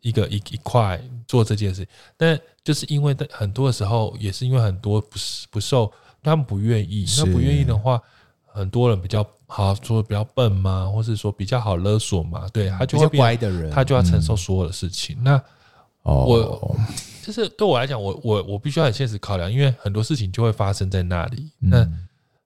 [0.00, 8.00] 一个一一块做这件事，但就是因为很多的时候，也是因为很多不是不受他们不愿意，那不愿意的话，
[8.46, 15.16] 很多人比较好说比较笨嘛，或是说比较好勒索嘛，对他就会乖的人，他就要承受所有的事情。
[15.18, 15.42] 嗯、那
[16.02, 16.76] 我、哦、
[17.22, 21.50] 就是对我来讲，我我我必须要很现实考量，因为很多事情就会发生在那里。
[21.62, 21.88] 嗯、那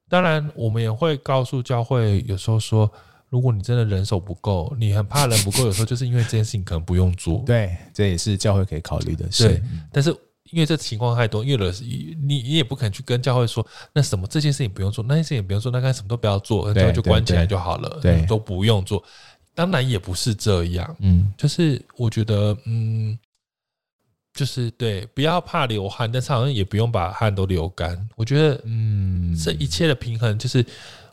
[0.09, 2.91] 当然，我们也会告诉教会，有时候说。
[3.33, 7.43] 如果你真的人手不够，你很怕人不够，有时候就是因为这件事情可能不用做。
[7.47, 9.49] 对，这也是教会可以考虑的事。
[9.49, 10.15] 对，但是
[10.53, 19.03] 因为这情况太多，因为你你也不可能去跟教会说，那什么这件事情不用做，那件事情不用做，那该什么都不要做，然后就关起来就好了，对，都不用做。
[19.55, 23.19] 当然也不是这样，嗯，就是我觉得，嗯，
[24.35, 28.09] 就是对，不要怕流汗，但是好像也不用把汗都流干。
[28.15, 30.65] 我觉得，嗯，这一切的平衡就是。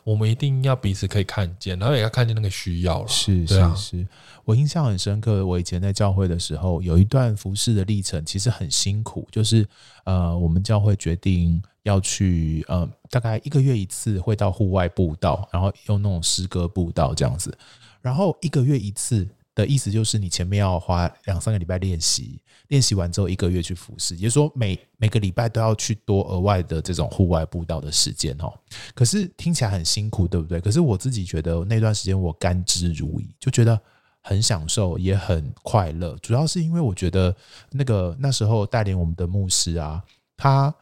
[0.04, 3.08] 我们一定要彼此可以看见，然后也要看见那个需要了。
[3.08, 4.08] 是是是，
[4.44, 5.44] 我印象很深刻。
[5.44, 9.28] 我以前在教会的时候，有一段服侍的历程，其实很辛苦。
[9.30, 9.66] 就是
[10.04, 17.56] 呃，我们教会决定要去呃，大概一个月一次会到户外布道，然后用那种诗歌布道这样子。
[18.00, 19.28] 然后一个月一次
[19.60, 22.40] 的意思就是，你前面要花两三个礼拜练习。
[22.68, 28.52] 练习完之后一个月去服侍，也就是说每每个礼拜都要去多额外的这种户外布道的时间哦。
[28.94, 30.60] 可是听起来很辛苦，对不对？
[30.60, 33.76] 可是我自己觉得那段时间我甘之如饴，就觉得
[34.20, 36.16] 很享受，也很快乐。
[36.22, 37.34] 主要是因为我觉得
[37.72, 40.00] 那个那时候带领我们的牧师啊，
[40.36, 40.72] 他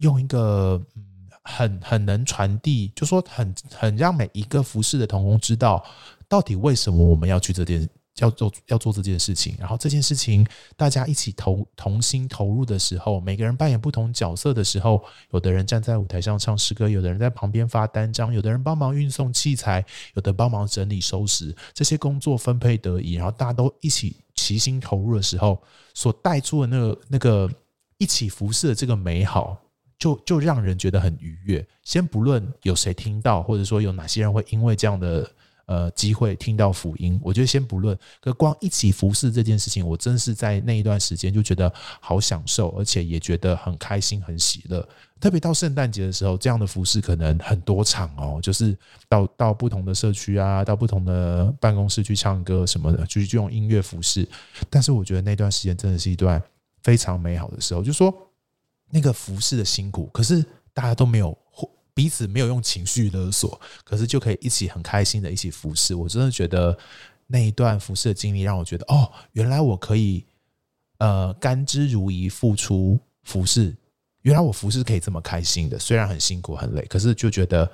[0.00, 1.02] 用一个嗯
[1.44, 5.82] 很很能传递，就说很很让每一个服侍的同工知道
[6.28, 7.88] 到底为什么我们要去这件。
[8.20, 10.46] 要做要做这件事情，然后这件事情
[10.76, 25.62] 大家一起投同心投入的时候，每个人扮演不同角色的时候，有的人站在舞台上唱诗歌，有的人在旁边发单张，有的人帮忙运送器材，有的帮忙整理收拾，这些工作分配得宜，然后大家都一起齐心投入的时候，
[25.94, 27.50] 所带出的那个那个
[27.98, 29.56] 一起服侍的这个美好，
[29.98, 31.66] 就就让人觉得很愉悦。
[31.82, 35.30] 先不论有谁听到，或者说有哪些人会因为这样的。
[35.68, 44.88] 呃，机会听到福音，我觉得先不论，可光一起服侍这件事情，我真是在那一段时间就觉得好享受，而且也觉得很开心、很喜乐。
[45.20, 48.74] 特别到圣诞节的时候，这样的服饰可能很多场哦，就是
[49.10, 54.26] 到到不同的社区啊，到不同的办公室去唱歌什么的，就是就用音乐服饰。
[54.70, 56.42] 但是我觉得那段时间真的是一段
[56.82, 58.10] 非常美好的时候，就说
[58.90, 60.42] 那个服侍的辛苦，可是
[60.72, 61.36] 大家都没有。
[61.98, 65.96] 彼此没有用情绪勒索，可是就可以一起很开心的一起服侍。
[65.96, 66.78] 我真的觉得
[67.26, 70.24] 那一段服侍的经历让我觉得，哦，原来我可以
[70.98, 73.76] 呃甘之如饴付出服侍。
[74.22, 77.68] 原来我服侍可以这么开心的，虽然很辛苦很累，可是就觉得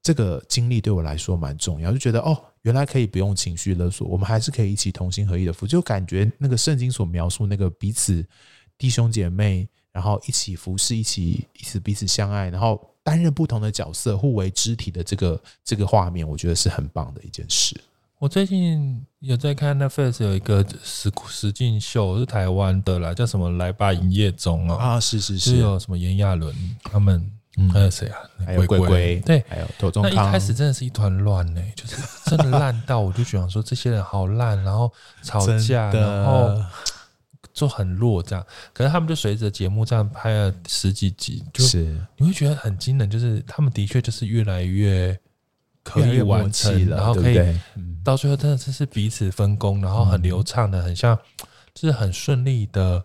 [0.00, 1.90] 这个经历对我来说蛮重要。
[1.90, 5.66] 就觉得哦，原来可以不用情绪勒索，我们还是可以一起同心合意的服。
[5.66, 8.24] 就感觉那个圣经所描述那个彼此
[8.78, 12.80] 弟兄姐妹，然后一起服侍，一起一起彼此相爱，然后。
[13.06, 17.80] 担任不同的角色，互为肢体的这个这个画面，我觉得是很棒的一件事。
[18.18, 24.94] 我最近有在看 Netflix 有一个实实境秀，是台湾的啦，叫什么《来吧营业中》啊？
[24.94, 26.52] 啊，是是是，是有什么炎亚纶
[26.82, 28.18] 他们，嗯、还有谁啊？
[28.44, 30.12] 还有龟龟，对，还有庹宗康。
[30.12, 34.92] 那一开始真的是一团乱呢， 就是真的烂到，我就想说这些人好烂，然后
[35.22, 36.60] 吵架，然后。
[37.56, 38.46] 就很弱这样。
[38.74, 41.98] 可是他们就随着节目这样拍了十几集，就是。
[42.18, 45.18] 你会觉得很惊人，就是他们的确就是越来越
[45.82, 47.38] 可以完成，然后可以
[48.04, 51.18] 到最后真的就是彼此分工，然后很流畅的，很像
[51.72, 53.02] 就是很顺利的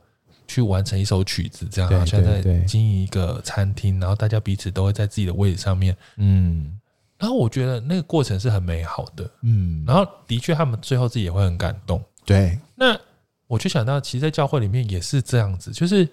[0.48, 6.78] 去完成一首曲子，这样好像在经营一个餐厅，然后大家彼此都会在自己的位置上面，嗯。
[7.18, 12.60] 然后我觉得那个过程是很美好的，嗯，然后的确他们最后自己也会很感动，对。
[12.74, 13.00] 那
[13.52, 16.08] 我就想到，其实，在教会里面也是这样子，就是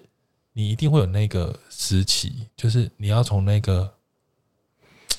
[0.51, 3.89] 你一定会有那个时期，就是你要从那个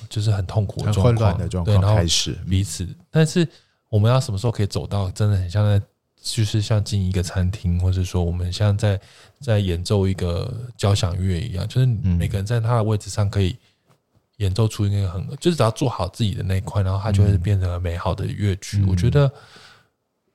[0.07, 2.87] 就是很痛苦的状况的状况开始彼此。
[3.09, 3.47] 但是
[3.89, 5.83] 我们要什么时候可以走到真的很像在，
[6.21, 9.01] 就是像进一个餐厅，或者说我们像在
[9.39, 13.57] 在演奏一个交响乐一样，就是每个人在他的位置上可以。
[14.37, 18.79] 演奏出那个很，就是只要做好自己的那一块，然后它就会变成了美好的乐曲。
[18.79, 19.31] 嗯、我觉得，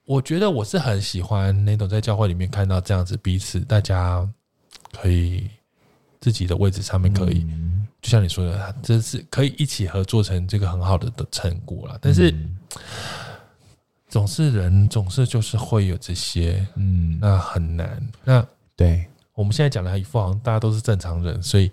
[0.07, 4.26] 我觉得我是很喜欢那种在教会里面看到这样子彼此，大家
[4.92, 5.50] 可以
[6.20, 11.98] 自己的位置上面可以，嗯、就像你说的，这是可以一起合作成这个很好的的成果了。
[12.00, 12.57] 但是，嗯、
[14.09, 18.00] 总是人总是就是会有这些，嗯，那很难。
[18.24, 19.04] 那对
[19.34, 21.70] 我们现在讲的一副好像大家都是正常人，所以。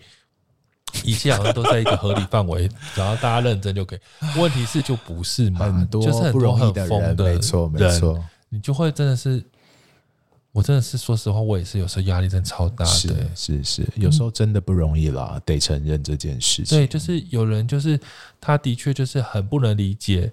[1.04, 4.00] 一切好像都在一个合理范围， 只要大家认真就可以。
[4.38, 5.66] 问题是就不是嘛？
[5.66, 8.24] 很多就是很不容易的人，没错没错。
[8.50, 9.44] 你就会真的是，
[10.52, 12.92] 我真的是说实话，我也是有时候压力真的超大的。
[12.92, 16.78] 是是是，有时候真的不容易啦，得承认这件事情。
[16.78, 18.00] 对，就是有人就是
[18.40, 20.32] 他的确就是很不能理解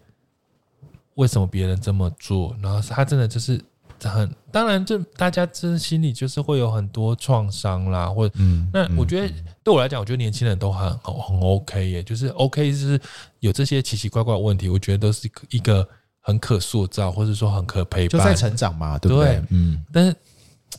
[1.14, 3.60] 为什么别人这么做，然后他真的就是。
[4.08, 9.32] 很当然，这大家真心里就是会有很多创伤啦，或者嗯，那我觉得
[9.62, 13.00] 对我来讲，我觉得年轻人都很很很 OK 耶，就是 OK，就是
[13.40, 15.86] 有这些奇奇怪怪的问题，我觉得都是一个
[16.20, 19.34] 很可塑造，或者说很可陪伴，就在成长嘛，对不对？
[19.36, 20.14] 对嗯，但是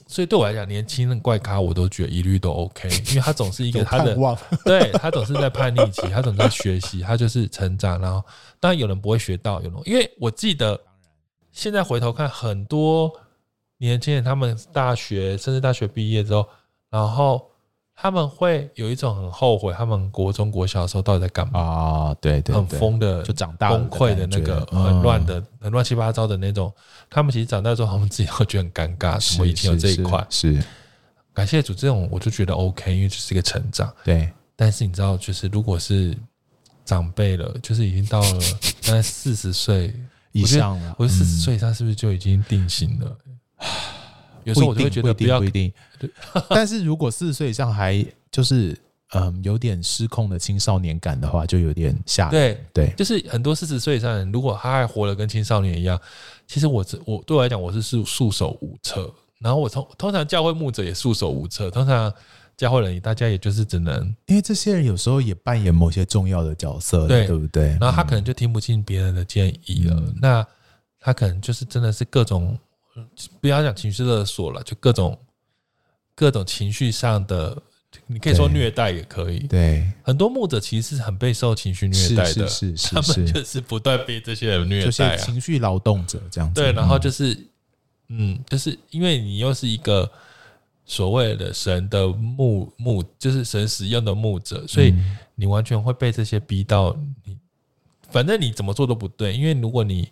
[0.07, 4.17] 所以对我来讲，年轻人怪咖我都觉得一律都 OK， 因为他总是一个他的，
[4.65, 8.23] 对他总是在叛逆期，他总在学习，他就是成长，然后
[8.59, 10.79] 当然有人不会学到，有人因为我记得。
[11.51, 13.11] 现在回头看，很多
[13.77, 16.47] 年轻人，他们大学甚至大学毕业之后，
[16.89, 17.49] 然后
[17.95, 22.15] 他们会有一种很后悔，他们国中国小的时候到底在干嘛啊？
[22.21, 26.71] 对对，很疯的，就长大崩溃的那个，很乱的、很乱七八糟的那种。
[27.09, 30.25] 他们其实长大之后，他们自己会觉得很尴尬，什么以前有这一块。
[30.29, 30.63] 是
[31.33, 33.91] 感谢主，这种我就觉得 OK，因为这是一个成长。
[34.03, 36.17] 对，但是你知道，就是如果是
[36.85, 38.39] 长辈了，就是已经到了
[38.85, 39.93] 大概四十岁。
[40.31, 43.17] 以上了，我四十岁以上是不是就已经定型了？
[43.25, 43.67] 嗯、
[44.45, 45.71] 有时候我就会觉得不要不一定，
[46.49, 48.77] 但是如果四十岁以上还就是
[49.13, 52.57] 嗯有点失控的青少年感的话，就有点吓人。
[52.73, 55.99] 对对，就是很多四十岁以上的人，如果他还活得跟青少年一样，
[56.47, 59.13] 其实我我对我来讲我是束束手无策。
[59.39, 62.13] 然后我通通常教会牧者也束手无策，通常。
[62.61, 67.69] 教会人，大家也就是只能，因为这些人有时候也扮演某些重要的角色，对，对不对？
[67.69, 70.45] 然后他可能就听不进别人的建议了，嗯、那
[70.99, 72.55] 他可能就是真的是各种，
[73.41, 75.17] 不要讲情绪勒索了，就各种
[76.13, 77.59] 各种情绪上的，
[78.05, 79.39] 你可以说虐待也可以。
[79.39, 86.61] 对，对很多牧者其实是很备受情绪虐待的，是是是， 是，他们就是不断被这些人虐待、啊，就是情绪劳动者这样子。
[86.61, 87.35] 对，然后就是，
[88.09, 90.07] 嗯，就是因为你又是一个。
[90.85, 94.93] 所谓的神的牧牧，就是神使用的牧者，所以
[95.35, 97.37] 你完全会被这些逼到你，
[98.09, 100.11] 反正你怎么做都不对，因为如果你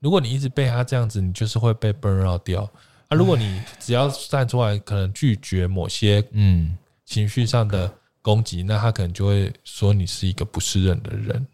[0.00, 2.68] 如果你一直被他这样子，你就是会被 burn out 掉。
[3.08, 11.46] 啊，如果你只要站出来，可能拒绝某些嗯情绪上的攻击，那他可能就会说你是一个不适任的人。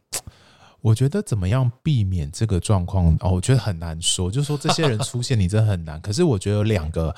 [0.80, 3.32] 我觉得怎么样避免这个状况哦？
[3.32, 6.00] 我觉得很难说，就是说这些人出现，你真的很难。
[6.02, 7.14] 可是我觉得有两个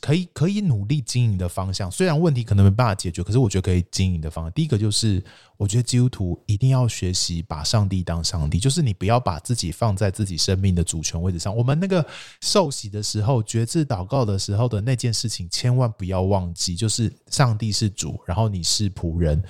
[0.00, 4.52] 可以可以努力经营的方向，虽然问题可能没办法解决，可是我觉得可以经营的方向。
[4.52, 5.22] 第一个就是，
[5.56, 11.54] 我觉得基督徒一定要学习把上帝当上帝，就是你不要把自己放在自己生命的主权位置上。
[11.54, 12.06] 我们那个
[12.40, 19.42] 受洗的时候，决志祷告的时候的那件事情，千万不要忘记，就是上帝是主，然后你是仆人。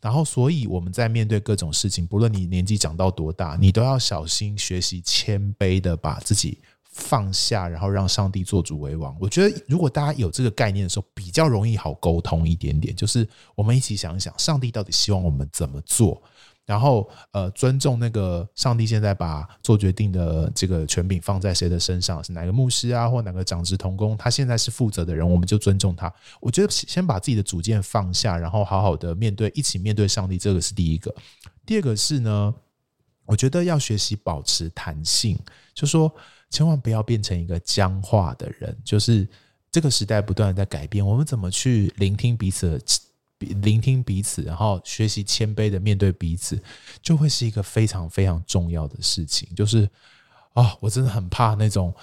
[0.00, 6.58] 然后，所以我们在面对各种事情，不论你年纪长到多大，你都要小心学习谦卑的把自己
[6.90, 9.14] 放下，然后让上帝做主为王。
[9.20, 12.96] 我觉得，如果大家有这个概念的时候，比较容易好沟通一点点。
[12.96, 16.22] 就是我们一起想一想，上帝到底希望我们怎么做？
[16.70, 26.14] 然后，呃，尊重那个上帝现在把做决定的这个权柄放在谁的身上，是哪个牧师啊，或哪个长职同工，他现在是负责的人，我们就尊重他。
[26.40, 31.12] 我觉得先把自己的主见放下，然后好好的面对，一起面对上帝，这个是第一个。
[31.66, 32.54] 第二个是呢，
[33.26, 35.36] 我觉得要学习保持弹性，
[35.74, 36.14] 就说
[36.50, 38.78] 千万不要变成一个僵化的人。
[38.84, 39.28] 就是
[39.72, 42.84] 这个时代不断的在改变，我们怎么去聆听彼此的？
[43.46, 46.62] 聆听彼此，然后学习谦卑的面对彼此，
[47.02, 49.48] 就会是一个非常非常重要的事情。
[49.54, 49.84] 就是
[50.52, 51.94] 啊、哦，我真的很怕那种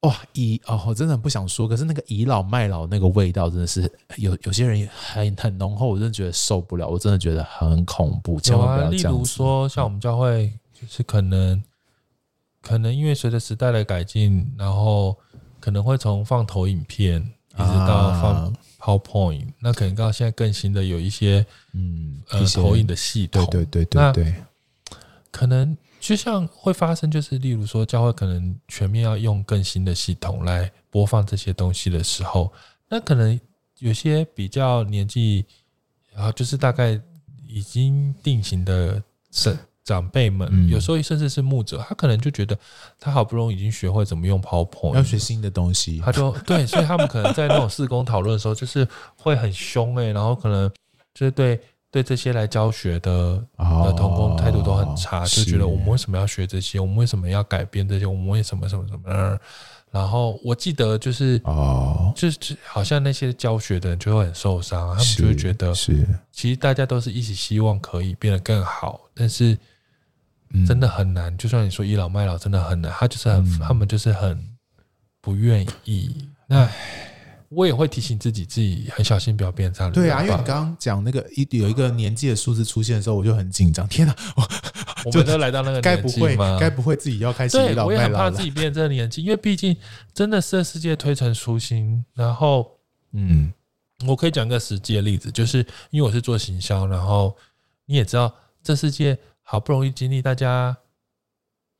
[0.00, 8.40] 哇倚哦，我真的很不想说，可是那个倚老卖老那个味道，真的是有有些人也很很浓厚，我真的觉得受不了，我真的觉得很恐怖。
[8.40, 9.08] 千万不要这样子。
[9.08, 11.62] 例如说，像我们教会，就是可能
[12.60, 15.16] 可能因为随着时代的改进，然后
[15.60, 17.22] 可能会从放投影片
[17.52, 18.52] 一直到放。
[18.84, 24.34] 啊 PowerPoint，那可能到现在更新的有一些，嗯，呃，投影的系统，对对对对对，
[25.30, 32.52] 可能就像会发生，就是例如说，教会可能全面要用更新的系统来播放这些东西的时候，
[32.88, 33.40] 那可能
[33.78, 35.46] 有些比较年纪，
[36.12, 37.00] 然后就是大概
[37.46, 39.56] 已经定型的是。
[39.84, 42.58] 长辈们有时候甚至是牧者，他可能就觉得
[42.98, 50.70] 他好不容易已经学会怎么用 PowerPoint，要学新的东西，他就对，所以他们可能在那种事工讨论的时候，就是会很凶哎，然后可能
[51.12, 51.60] 就是对
[51.90, 59.38] 对这些来教学的的童工态度都很差，就觉得我们为什么要学这些，我们为什么要改变这些，我们为什么什么什么，
[59.90, 69.54] 然后我记得就是哦，就是好像那些教学的人就会很受伤，他们就会觉得是，其实大家都是一起希望可以变得更好，但是。
[70.66, 72.92] 真的很难，就算你说倚老卖老，真的很难。
[72.92, 74.38] 他就是很，嗯、他们就是很
[75.20, 76.28] 不愿意。
[76.46, 76.70] 那
[77.48, 79.92] 我也会提醒自己，自己很小心，不要变这样。
[79.92, 83.86] 对啊，因为你刚刚讲那个一有一个年纪的数字出现的时候，我就很紧张。
[83.88, 84.48] 天哪，我
[85.06, 86.56] 我们都来到那个年纪吗？
[86.60, 87.86] 该不会自己要开始倚老卖老了？
[87.86, 89.76] 我也很怕自己变这个年纪，因为毕竟
[90.12, 92.04] 真的是这世界推陈出新。
[92.14, 92.70] 然后，
[93.12, 93.52] 嗯，
[94.06, 95.58] 我可以讲个实际的例子，就是
[95.90, 97.36] 因为我是做行销，然后
[97.86, 98.32] 你也知道
[98.62, 99.18] 这世界。
[99.44, 100.76] 好不容易经历大家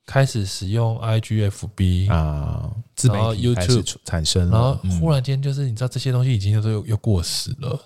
[0.07, 2.71] 开始使用 IGFB 啊，
[3.05, 7.81] 然后 YouTube 产生，然后忽然间就是你知道这些东西已经都又又过时了，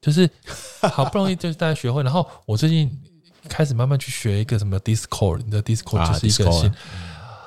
[0.00, 0.28] 就是
[0.80, 2.90] 好不容易就是大家学会，然后我最近
[3.46, 6.72] 开始慢慢去学一个什么 Discord，你知道 Discord 就是一个新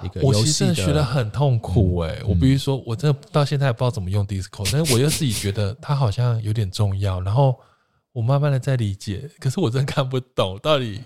[0.04, 7.60] 一个，我其实真的学得很痛苦哎，我比如说我真的到现在也不知道怎么用 Discord，但是我又自己觉得它好像有点重要，然后
[8.12, 11.02] 我慢慢的在理解，可是我真的看不懂到底。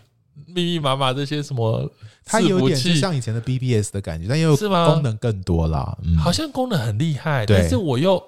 [0.48, 1.90] 密密麻麻这些什么，
[2.26, 5.98] 它有点就像以前的 BBS 的感觉，但又是吗功能更多啦。
[6.04, 8.22] 嗯、好像功能很厉害，但是我又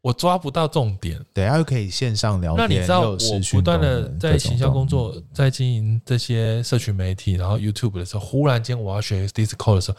[0.00, 1.20] 我抓不到重点。
[1.34, 2.68] 对，它又可以线上聊天。
[2.68, 3.18] 那你知道我
[3.52, 9.98] 不断的在行销工作，在经营这些社群媒体，然后 YouTube 的时候，忽然间我要学 Discord 的时候，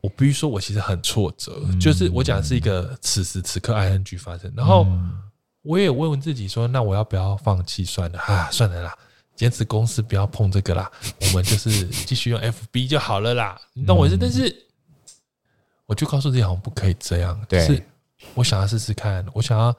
[0.00, 1.60] 我必须说，我其实很挫折。
[1.66, 4.86] 嗯、就是我讲的是一个此时此刻 ING 发生，然后
[5.62, 8.48] 我也问问自己说，那我要不要放弃算了啊？
[8.50, 8.96] 算了啦。
[9.36, 14.16] 坚持公司不要碰这个啦， 我们就是继续用 FB 就好了啦，你懂我意思？
[14.18, 14.66] 但是
[15.84, 17.40] 我就告诉自己，好像不可以这样。
[17.48, 17.80] 对，是
[18.34, 19.72] 我想要试试看，我想要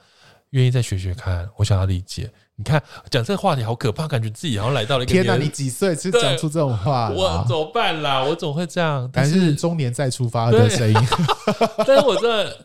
[0.51, 2.31] 愿意再学学看，我想要理解。
[2.55, 5.35] 你看讲这个话题好可怕，感觉自己好像来到了一个天哪！
[5.35, 7.09] 你几岁是讲出这种话？
[7.09, 8.23] 我怎么办啦？
[8.23, 10.95] 我总会这样，但是中年再出发的声音。
[11.85, 12.57] 但是我这。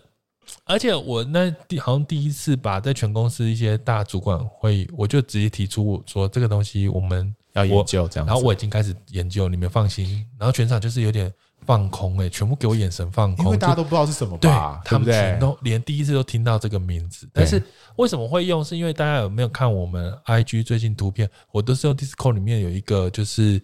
[0.73, 10.27] 而且我那第好像第一次把在全公司一些大主管会议，我就直接提出我说这个东西我们要研究这样，然后我已经开始研究，你们放心。
[10.39, 11.31] 然后全场就是有点
[11.67, 17.29] 放空哎、欸，全部给我眼神放空，因为大家都不知道是什么吧，对，他们全都连第一次都听到这个名字。
[17.35, 17.63] 但是
[17.97, 18.65] 为什么会用？
[18.65, 21.29] 是因为大家有没有看我们 IG 最近图片？
[21.51, 23.61] 我都是用 Discord 里面有一个就是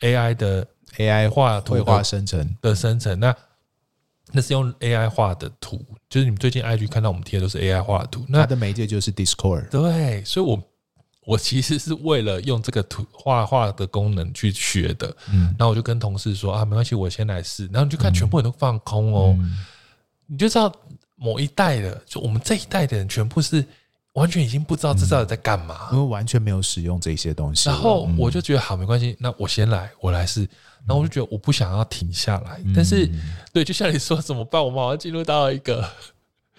[0.00, 3.32] AI 的 AI 画图画生成的生成那。
[4.32, 8.24] 那是用 AI 画的图，就是你们最近 IG 看到我们贴的都是 AI 画的图。
[8.28, 9.68] 那它的媒介就是 Discord。
[9.70, 10.62] 对，所以我
[11.24, 15.14] 我其实是为了用这个图画画的功能去学的。
[15.30, 17.66] 嗯，然后我就跟同事说啊，没关系，我先来试。
[17.66, 19.56] 然后你就看全部人都放空哦，嗯、
[20.26, 20.72] 你就知道
[21.16, 23.64] 某一代的，就我们这一代的人，全部是
[24.18, 27.68] 完全已经不知道这到底在干嘛，因为完全没有使用这些东西。
[27.68, 30.40] 然后我就觉得好，没关系，那我先来，我来试。
[30.86, 33.06] 然后我就觉得我不想要停下来，但是
[33.52, 34.64] 对，就像你说怎么办？
[34.64, 35.86] 我们好像进入到了一个，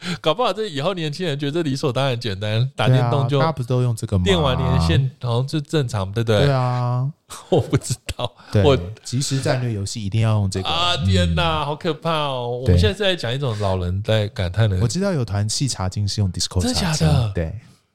[0.22, 4.24] 搞不好这以后年轻人觉得这理所当然简单，打电动就大家不都用这个吗？
[4.24, 6.46] 电玩连线好像就正常，对不对？
[6.46, 7.10] 对啊，
[7.50, 8.32] 我不知道，
[8.64, 10.96] 我即时战略游戏一定要用这个啊！
[11.06, 12.62] 天哪，好可怕哦！
[12.64, 14.78] 我们现在是在讲一种老人在感叹的。
[14.80, 17.32] 我知道有团气茶经是用 Discord，真的假的？
[17.34, 17.54] 对，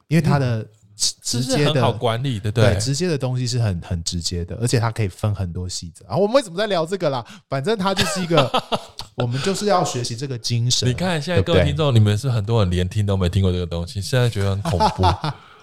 [0.08, 0.66] 因为它的。
[0.96, 6.16] 直接的好管理的，对，直接的东西是很很直接的，而且它可以分很多细则啊。
[6.16, 7.24] 我们为什么在聊这个啦？
[7.48, 8.50] 反正它就是一个，
[9.16, 10.88] 我们就是要学习这个精神。
[10.88, 15.02] 你看现在各位听众，你们是很多人连听都没听过这个东西，现在觉得很恐怖。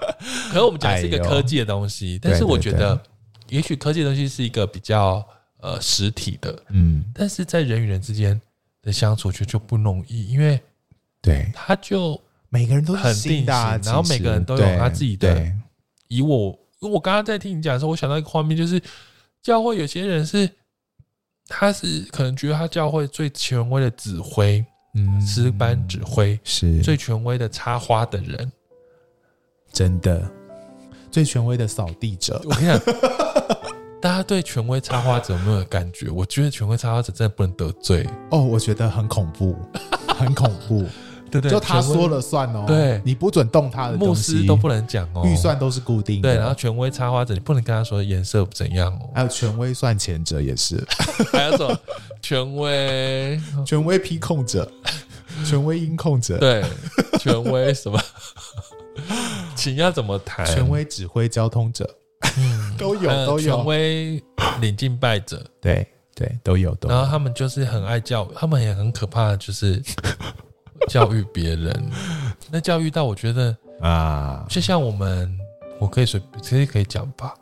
[0.49, 2.99] 可是我们讲的是一个科技的东西，但是我觉得，
[3.49, 5.23] 也许科技的东西是一个比较
[5.59, 8.41] 呃实体的，嗯，但是在人与人之间，
[8.81, 10.59] 的相处，就就不容易，因为
[11.21, 12.19] 对，它就
[12.53, 15.51] 每个人都是很定型，啊然后每个人都有他自己的。
[16.09, 16.49] 以我，
[16.81, 18.79] 因为我刚刚在听你讲的时候，我想到一个画面，就是
[19.41, 20.49] 教会有些人是，
[21.47, 24.63] 他是可能觉得他教会最权威的指挥，
[24.95, 28.51] 嗯诗班指挥是最权威的插花的人。
[29.71, 30.29] 真的
[31.09, 32.41] 最权威的扫地者。
[32.43, 32.77] 我跟你讲，
[34.01, 36.09] 大家对权威插花者有没有感觉？
[36.09, 39.55] 我觉得权威插花者真的不能得罪，哦，我觉得很恐怖，
[40.09, 40.85] 很恐怖。
[41.31, 41.51] 对不对？
[41.51, 46.29] 就他说了算哦，对你不准动他的牧师都不能讲哦，预算都是固定的。
[46.29, 50.83] 对，然后权威插花者你不能跟他说颜色怎样哦，还有权威算钱者也是，
[51.31, 51.77] 还有什么
[52.21, 53.39] 权威？
[53.65, 54.69] 权威批控者，
[55.45, 56.63] 权威音控者，对，
[57.19, 57.99] 权威什么？
[59.55, 60.45] 请要怎么谈？
[60.45, 61.89] 权威指挥交通者，
[62.37, 64.23] 嗯都有呃都有权威
[64.59, 66.93] 领进拜者，对对都有都有。
[66.95, 69.81] 然后他们就是很爱教，他们也很可怕的，就是
[70.87, 71.91] 教育别人。
[72.51, 75.37] 那教育到我觉得，啊，就像我们，
[75.79, 77.33] 我可以随其实可以讲吧，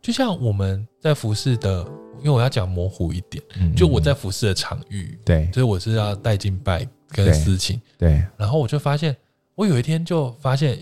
[0.00, 1.86] 就像我们在服饰的，
[2.18, 5.50] 因为我要讲模糊一点，嗯就我在服饰的场域，对。
[5.52, 8.24] 所以我是要带进拜跟私情，对。
[8.36, 9.16] 然后我就发现，
[9.54, 10.78] 我有一天就发现，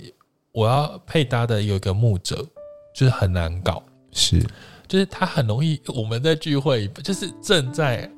[0.52, 2.36] 我要配搭的有一个牧者，
[2.94, 3.82] 就是很难搞，
[4.12, 4.44] 是。
[4.86, 8.08] 就是他很容易，我们在聚会，就是正在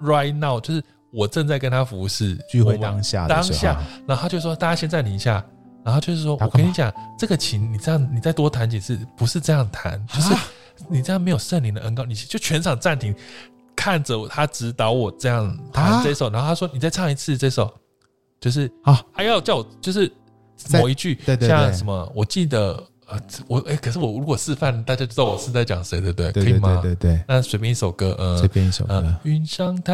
[0.00, 0.82] right now，就是
[1.12, 3.58] 我正在跟他服侍聚会当下的时候。
[3.58, 5.44] 当下，然后他就说大家先暂停一下，
[5.84, 10.40] 然后就是说我跟你讲，这个琴你这样你再多弹几次，不是这样弹，就是啊
[10.88, 13.14] 你这样没有圣灵的恩膏，你就全场暂停，
[13.74, 15.72] 看着他指导我这样啊？
[15.72, 17.72] 弹这首，然后他说你再唱一次这首，
[18.40, 19.02] 就是啊？
[19.12, 20.12] 还要叫我就是
[20.70, 26.30] 某一句，像什么，我记得呃，我哎、可是我如果示范，大家知道我是在讲谁，对不对？
[26.32, 26.80] 可以吗？
[26.82, 29.92] 对对对，那随便一首歌，呃，随便一首呃歌，，云上太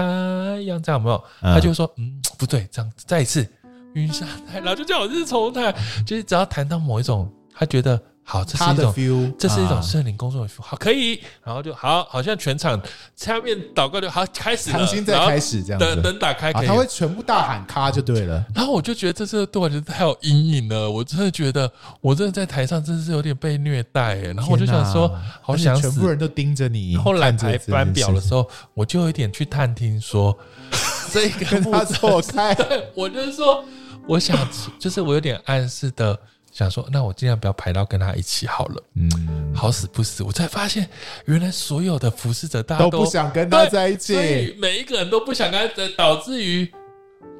[0.63, 1.25] 阳，这样有没有？
[1.43, 3.47] 嗯他就说，嗯，不对，这样再一次，
[3.95, 5.73] 云上太，然后就叫我日重太，
[6.05, 9.35] 就是只要谈到某一种，他觉得好，这是一种。
[9.39, 12.81] 这是一种啊圣灵工作的 feel，好，可以，然后就好，好像全场
[13.15, 18.43] 下面祷告就好开始了，重新再开始这样子然后灯灯打开啊，可以他会全部大喊咔就对了。
[18.55, 21.71] 然后我就觉得这次对我觉得太有阴影了，我真的觉得
[22.01, 26.09] 我真的在台上真的是有点被虐待哎，然后我就想说好想全部。
[26.09, 26.97] 人都盯着你。
[26.97, 30.37] 后来排班表的时候，我就有一点去探听说
[31.13, 33.65] 这个跟他错开， 对，我就是说，
[34.07, 34.39] 我想
[34.79, 36.19] 就是我有点暗示的
[36.55, 38.83] 想说，那我尽量不要排到跟他一起好了。
[38.95, 40.89] 嗯，好死不死，我才发现
[41.25, 46.73] 原来所有的服侍者大家都不想跟他在一起，每一个人都不想跟他，导致于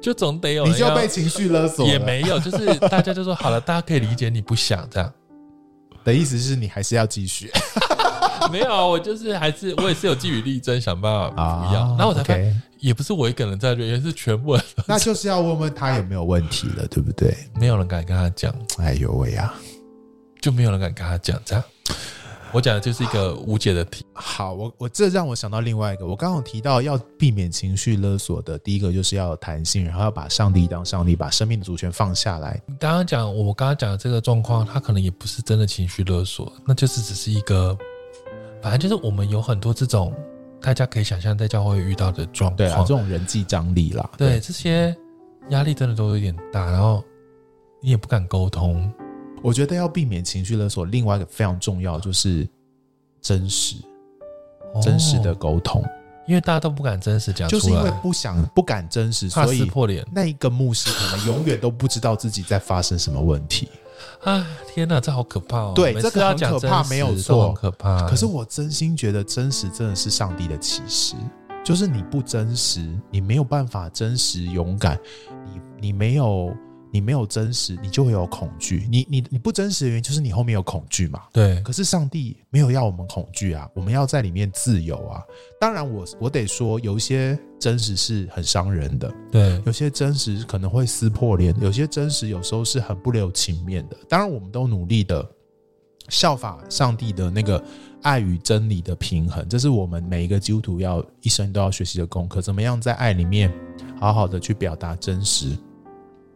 [0.01, 1.87] 就总得有人你就要被情绪勒索。
[1.87, 5.09] 也没有，就是大家就说好了，大家可以理解你不想这样。
[6.03, 7.49] 的意思是你还是要继续
[8.51, 11.81] 没有啊，我就是还是我也是有据理力争，想办法啊不要。
[11.97, 17.35] 然后我才发现 OK，也不是我一个人在这，也是全部人那就是要问问他有没有问题了，对不对？
[17.59, 19.53] 没有人敢跟他讲，哎呦喂呀！
[20.41, 21.63] 就没有人敢跟他讲这样。
[22.51, 24.05] 我讲的就是一个无解的题。
[24.13, 32.61] 好，我我这让我想到另外一个，我刚刚有提到要避免情绪勒索的，第一个就是要有弹性，然后要把上帝当上帝，把生命的主权放下来。
[32.65, 37.77] 你刚刚讲，我刚刚讲的这个状况，他可能也不是真的情绪勒索，那就是只是一个，
[38.65, 40.11] 反正就是我们有很多这种
[40.59, 42.57] 大家可以想象在教会遇到的状况。
[42.57, 44.95] 对啊，这种人际张力啦，对这些
[45.49, 47.03] 压力真的都有点大，然后
[47.79, 48.91] 你也不敢沟通。
[49.43, 52.49] 我觉得要避免情绪勒索，另外一个非常重要就是
[53.21, 53.75] 真实、
[54.81, 55.83] 真实的哦沟通，
[56.25, 60.03] 因为大家都不敢真实讲出来，就是因为不想、不敢真实，怕所以撕破脸。
[60.11, 63.69] 那一个牧师可能永远都不知道自己在发生什么问题。
[64.25, 65.73] 啊，天哪，这好可怕哦！
[65.75, 68.07] 对这个很可怕没有错很可怕。
[68.07, 71.15] 可是我真心觉得真实真的是上帝的启示，
[71.63, 74.99] 就是你不真实，你没有办法真实勇敢，
[75.45, 76.51] 你你没有
[76.95, 78.87] 你没有真实，你就会有恐惧。
[78.89, 81.23] 你你你不真实的原因就是你后面有恐惧嘛。
[81.33, 85.21] 对，可是上帝没有要我们恐惧啊，我们要在里面自由啊。
[85.59, 93.97] 当然我，我我得说，有一些真实是很伤人的，对，有些真实可能会撕破脸，有些真实有时候是很不留情面的。
[94.07, 95.29] 当然，我们都努力的
[96.07, 97.61] 效法上帝的那个
[98.03, 102.41] 爱与真理的平衡，这是我们每一个基督徒要一生都要学习的功课。
[102.41, 103.51] 怎么样在爱里面
[103.99, 105.57] 好好的去表达真实？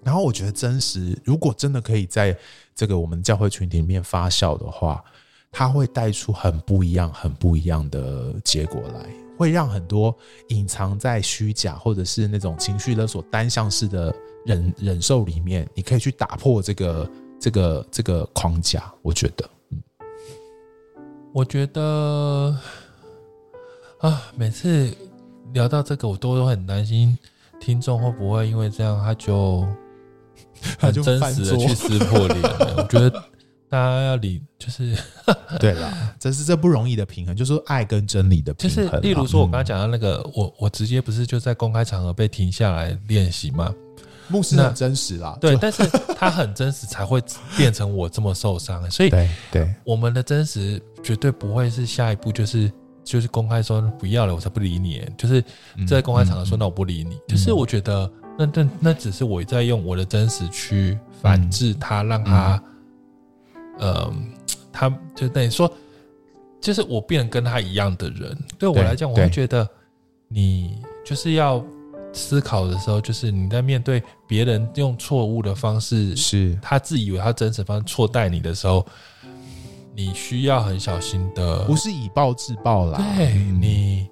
[0.04, 2.38] 然后我觉得真实，如果真的可以在
[2.74, 5.04] 这个我们教会群体里面发酵的话，
[5.52, 10.16] 它会带出很不一样、很不一样的结果来，会让很多
[10.50, 18.94] 隐藏在虚假或者是那种情绪勒索、单向式的忍忍受里面，你可以去打破这个、这个、这个框架。
[19.02, 19.82] 我觉得，嗯
[21.34, 22.58] 我觉得
[24.00, 24.96] 啊，每次
[25.54, 27.18] 聊到这个，我都都很担心
[27.60, 29.68] 听众会不会因为这样他就
[30.80, 32.42] 他就很真实的去撕破脸？
[32.78, 33.10] 我觉得
[33.70, 34.96] 大家要理，就是
[35.60, 38.86] 对啦，这是这不容易的平衡，就是爱跟真理的平衡。
[38.86, 43.74] 就是例如说，我刚刚讲到那个，嗯、我我直接不是就在公开场合被停下来练习吗？
[44.32, 45.84] 牧师很真实啦，对，但是
[46.16, 47.20] 他很真实才会
[47.58, 52.72] 变成我这么受伤，所以对对，我们的真实绝对不会是下一步就是
[53.04, 55.44] 就是公开说不要了，我才不理你，就是
[55.88, 58.08] 在公开场合说那我不理你，就是我觉得
[58.40, 62.64] 那那那只是我在用我的真实去反制他，让他，
[63.78, 64.14] 呃，
[64.72, 65.70] 他就等于说，
[66.62, 69.68] 就是我变成跟他一样的人，对我来讲，我会觉得
[70.30, 71.62] 你就是要。
[72.12, 78.84] 思考的时候，就是你在面对别人用错误的方式，是他自以为他真实方式错待你的时候，
[79.94, 83.00] 你需要很小心的，不是以暴制暴啦。
[83.16, 84.10] 对你，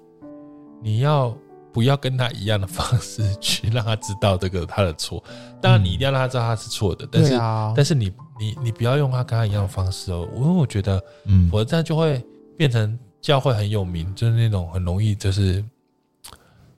[0.80, 1.36] 你要
[1.78, 5.22] 不要跟他一样的方式去让他知道这个他的错？
[5.62, 7.38] 当然，你一定要让他知道他是错的，但是，
[7.76, 12.20] 但是你你你不要用他跟他一样的方式哦，因为我觉得，嗯，我这样就会
[12.56, 15.64] 变成教会很有名，就是那种很容易就是。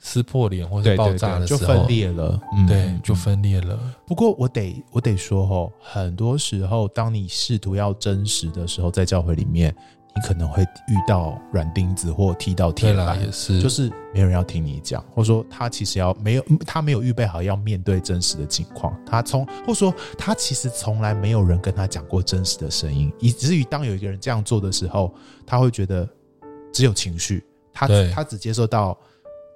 [0.03, 2.41] 撕破脸或者爆炸的时候，就分裂了。
[2.57, 3.79] 嗯，对，就分裂了。
[4.07, 9.77] 不过我得我得说哦，很多时候，当你试图要真实的时候，在教会里面，
[10.15, 25.15] 你可能会遇到软钉子或踢到铁板，也是，就是没有人要听你讲，或者说他其实要没有他没有预备好要面对真实的情况，他从或者说他其实从来没有人跟他讲过真实的声音，以至于当有一个人这样做的时候，
[25.47, 26.09] 他会觉得
[26.73, 28.97] 只有情绪，他他只接受到。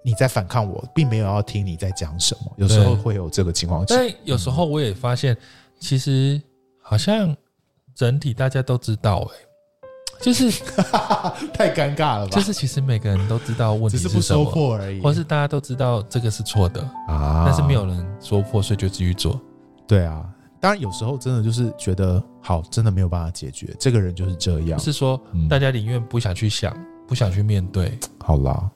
[0.06, 2.52] 你在反抗我，并没有要听你在讲什么。
[2.58, 5.34] 有时候会有这个情况，但有时候我也发现，
[5.80, 6.38] 其实
[6.78, 7.34] 好像
[7.94, 9.36] 整体大家都知道，哎，
[10.20, 10.50] 就是
[11.54, 12.36] 太尴尬了吧？
[12.36, 19.40] 就是其实每个人都知道问题是什么，只是不说破而已，或是大家都知道这个是错的啊，但是没有人说破，所以就继续做。
[19.86, 20.24] 对啊，
[20.60, 24.78] 当然有时候真的就是觉得好，真的没有办法解决，这个人就是这样。
[24.78, 26.74] 是说大家宁愿不想去想，
[27.06, 27.98] 不想去面对。
[28.18, 28.70] 好啦。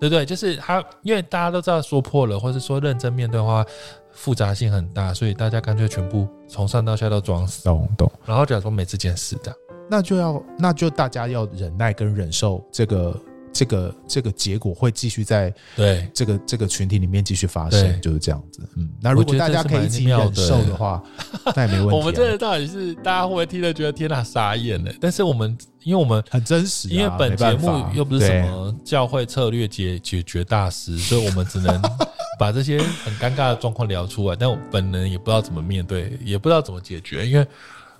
[0.00, 3.64] 对不对，就是他，因为大家都知道说破了，或是说认真面对的话，
[4.12, 8.08] 复杂性很大，所以大家干脆全部从上到下都装死，懂懂。
[8.24, 9.52] 然后假装没这件事的，
[9.90, 13.18] 那就要，那就大家要忍耐跟忍受这个。
[13.50, 18.60] 这个这个结果会继续在对这个这个群体里面继续发生，就是这样子。
[18.76, 21.02] 嗯，那如果大家可以一起忍受的话，
[21.56, 21.96] 那也没问题。
[21.96, 24.92] 我们这个到底是大家会不会听了觉得天哪傻眼呢？
[25.00, 31.82] 但是我们因为我们很真实，因为本节目又不是什么教会策略解解决大师，所以我们只能
[32.38, 34.36] 把这些很尴尬的状况聊出来。
[34.38, 37.44] 但我本人也不知道怎么面对，也不知道怎么解决，因为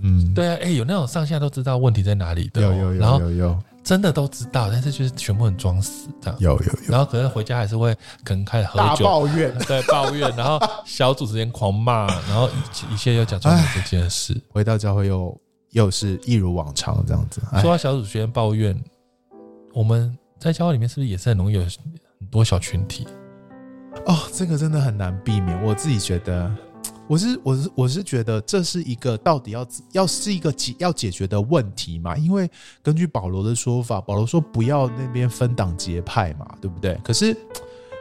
[0.00, 3.58] 嗯，对啊，哎，有那种上下都知道问题在哪里的，有有有有有。
[3.84, 6.38] 真的都知道，但是就是全部很装死这样。
[6.40, 12.50] 有有有，然后可能回家还是会可能开始喝酒，抱怨，对抱怨，然后小组之间狂骂，然后
[12.92, 14.38] 一切又讲出来这件事。
[14.50, 15.40] 回到教会又
[15.70, 17.40] 又是一如往常这样子。
[17.62, 18.78] 说到小组之间抱怨，
[19.72, 23.06] 我们在教会里面是不是也是很容易有很多小群体？
[24.04, 25.64] 哦，这个真的很难避免。
[25.64, 26.54] 我自己觉得。
[27.08, 32.14] 我是我是我是觉得这是一个到底要要是一个解要解决的问题嘛？
[32.16, 32.48] 因为
[32.82, 37.00] 根据保罗的说法，保罗说不要那边分党结派嘛，对不对？
[37.02, 37.34] 可是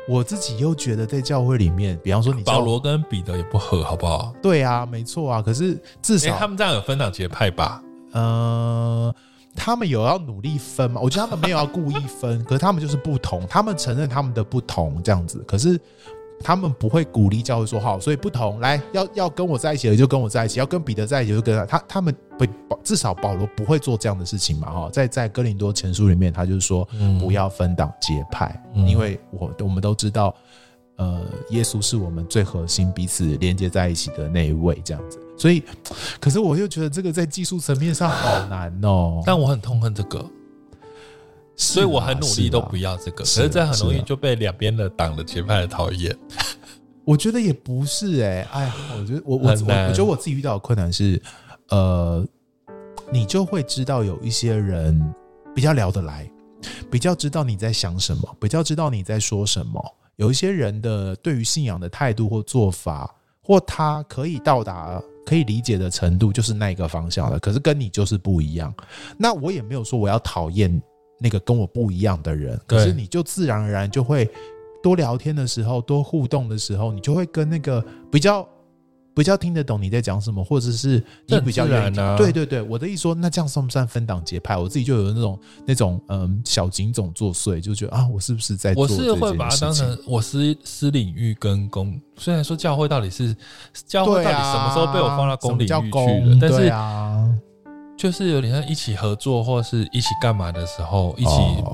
[0.10, 4.34] 我自己又觉得在教会里面，比方说你保罗跟彼得也不合，好不好？
[4.42, 5.42] 对啊，没错啊。
[5.42, 7.82] 可是至少、欸、他们这样有分党结派吧？
[8.12, 9.16] 呃，
[9.56, 11.00] 他们有要努力分嘛？
[11.00, 15.42] 我觉得他们没有要故意分，可是他们就是不同，他们承认他们的不同这样子。
[15.48, 15.80] 可是。
[16.44, 21.66] 他们不会鼓励教会说好，所以不同来要要跟我在一起的就跟我在一起，要跟彼得在一起就跟他。
[21.66, 26.88] 他他们不保至少保罗不会做这样的事情嘛哈，在在哥林多前书里面，他就是说
[27.20, 30.34] 不要分党结派，嗯、因为我我们都知道，
[30.98, 35.20] 呃，耶稣是我们最核心彼此连接在一起的那一位这样子。
[35.38, 35.64] 所以，
[36.20, 40.26] 可是我又觉得这个在技术层面上好难哦，但我很痛恨这个。
[41.58, 46.16] 所以我很努力都不要这个，可是这很容易就被两边的党的结派的讨厌。
[47.04, 51.20] 我觉得也不是哎、欸，哎，我觉得我我我我觉得我自己遇到的困难是，
[51.70, 52.24] 呃，
[53.12, 55.02] 你就会知道有一些人
[55.56, 56.30] 比较聊得来，
[56.92, 59.82] 比较知道你在想什么，比较知道你在说什么。
[60.18, 63.10] 有一些人的对于信仰的态度或做法，
[63.42, 67.40] 或他可以到达可以理解的程度，就是那个方向的。
[67.40, 68.72] 可是跟你就是不一样。
[69.18, 70.80] 那我也没有说我要讨厌。
[71.20, 74.30] 那个跟我不一样的人，可是你就自然而然就会
[74.84, 78.48] 多聊天的时候，多互动的时候，你就会跟那个比较
[79.16, 82.04] 比较听得懂你在讲什么，或者是你比较愿意听。
[82.04, 84.56] 啊、对对对，我的意思说，那这样算不算分党结派？
[84.56, 88.84] 我自己就有那种那种嗯小警总作祟，就觉得啊，我是不是在做？
[88.84, 92.00] 我是会把它当成我私私领域跟公。
[92.16, 93.36] 虽然说教会到底是
[93.88, 97.28] 教会到底什么时候被我放到公领域去了，但是啊。
[97.98, 101.32] 就是有点像一起合作或者是一起干嘛的时候，一起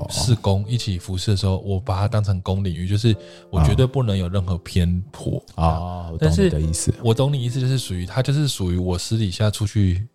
[0.08, 3.14] 试工、哦、一起服侍的时候，我把它当成公领域，就是
[3.50, 6.10] 我绝对不能有任何偏颇啊。
[6.18, 10.06] 但是的意思，我懂你意思，就是属于他，就是属于我私底下出去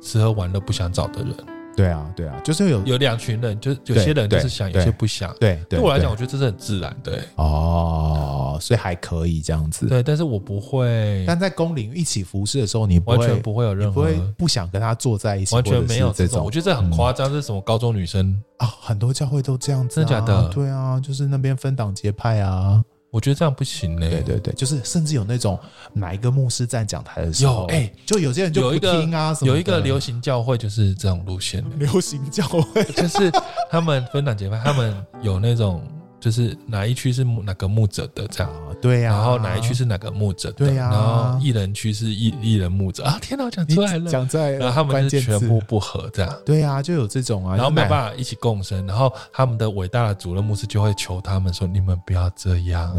[0.00, 1.53] 吃喝玩乐不想找的人。
[1.76, 5.34] 对啊，对啊，就是有有两群人，就是有些人就是想，有些不想。
[5.40, 7.20] 对，对，对，对我来讲，我觉得这是很自然的。
[7.36, 9.86] 哦，所以还可以这样子。
[9.88, 11.24] 对，但是我不会。
[11.26, 16.44] 但在公领域一起服侍的时候，你完全不会有任何不会不想跟他坐在一起，完全没有这种。
[16.44, 18.66] 我觉得这很夸张，这是什么高中女生啊？
[18.80, 20.48] 很多教会都这样子，真的假的？
[20.48, 22.82] 对啊，就是那边分党结派啊。
[23.14, 24.10] 我觉得这样不行呢、欸。
[24.10, 25.56] 对对对，就是甚至有那种
[25.92, 29.52] 哪一个牧师站讲台的时候，哎、欸，就有些人就不听啊什么。
[29.52, 31.64] 有一个流行教会就是这种路线。
[31.78, 33.30] 流行教会 就是
[33.70, 34.92] 他们分党结派，他们
[35.22, 35.80] 有那种。
[36.24, 38.50] 就是哪一区是哪个牧者的这样，
[38.80, 43.04] 对呀，然后哪一区是哪个牧者的，对呀，然后艺人区是艺艺人牧者。
[43.04, 52.90] 啊，天哪，讲出来了，讲在，然后他们是全部不合这样，对呀，就有这种啊，然后没办法一起共生，然后他们的伟大的主任牧师就会求他们说：“你们不要这样，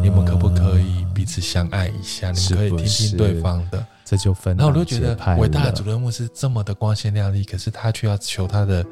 [0.00, 2.30] 你们可不可以彼此相爱一下？
[2.30, 8.86] 你们可以听听对方的。”这就分，然后我就觉得伟大的主任牧师这么的光鲜亮丽，可是他却要求他的。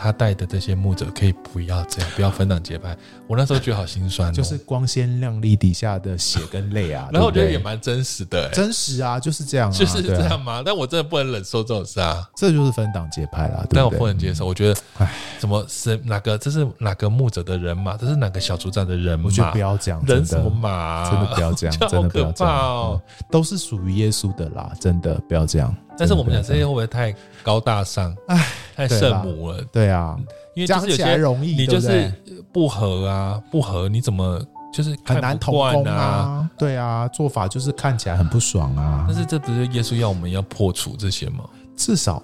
[0.00, 2.96] 他带的这些牧者可以不要这样，不要分党结派。
[3.26, 7.08] 我那时候觉得好心酸，就是光鲜亮丽底下的血跟泪啊。
[7.12, 10.62] 然后我觉得也蛮真实的，真实啊，就是这样，就是这样吗？
[10.64, 13.64] 但我真的不能忍受这种事啊，这就是分党结派啦。
[13.70, 16.38] 但我不能接受，我觉得，哎，怎么是哪个？
[16.38, 17.96] 这是哪个牧者的人马？
[17.96, 19.26] 这是哪个小组长的人马？
[19.26, 21.10] 我觉得不要这样，人什么马？
[21.10, 23.00] 真的不要这样，真的不要这样。
[23.30, 25.74] 都是属于耶稣的啦，真的不要这样。
[26.00, 28.16] 但是我们讲这些会不会太高大上？
[28.26, 29.62] 哎，太圣母了。
[29.70, 30.16] 对啊，
[30.54, 32.10] 因为就是有些容易，你就是
[32.50, 34.42] 不合啊，不合，你怎么
[34.72, 36.48] 就是很难同工啊？
[36.58, 39.04] 对啊，做法就是看起来很不爽啊。
[39.06, 41.44] 但是这不是耶稣要我们要破除这些吗？
[41.76, 42.22] 至少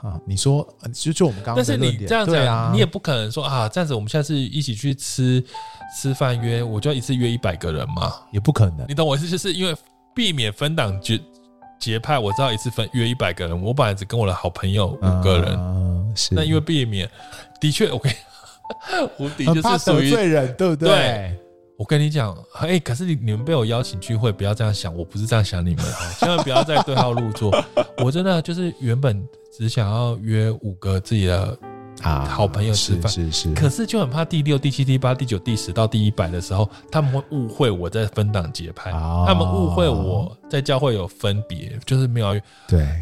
[0.00, 5.44] 啊，你说就就我们刚刚，但是你这样讲，你也不可能说啊，这样子我们下次一起去吃
[6.00, 8.12] 吃饭约，我就要一次约一百个人嘛？
[8.30, 8.86] 也不可能。
[8.88, 9.74] 你懂我意思，就是因为
[10.14, 11.20] 避免分党结。
[11.82, 16.32] 结派，我知道一次分约一百个人，我本来只跟我的好朋友五个人，嗯、是。
[16.32, 17.10] 那因为避免，
[17.60, 18.12] 的确，我跟
[19.16, 20.88] 胡迪就是属于罪人，对不对？
[20.88, 21.38] 对。
[21.76, 25.84] 我跟你讲，哎、欸，可是你你们被我邀请聚会，不要这样想，我不是这样想你们，
[26.20, 27.52] 千万不要再对号入座。
[27.98, 29.20] 我真的就是原本
[29.52, 31.58] 只想要约五个自己的。
[32.02, 33.10] 啊，好朋友吃饭。
[33.10, 42.38] 是是，是，可是就很怕第六、第七、第八、第九、第十到第一百的时候，他们会误会我在分档节拍，哦、他们误会我在教会有分别，就是没有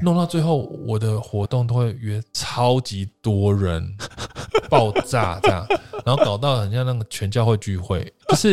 [0.02, 3.86] 弄到最后我的活动都会约超级多人，
[4.68, 5.66] 爆炸这样，
[6.04, 8.52] 然后搞到很像那个全教会聚会，就是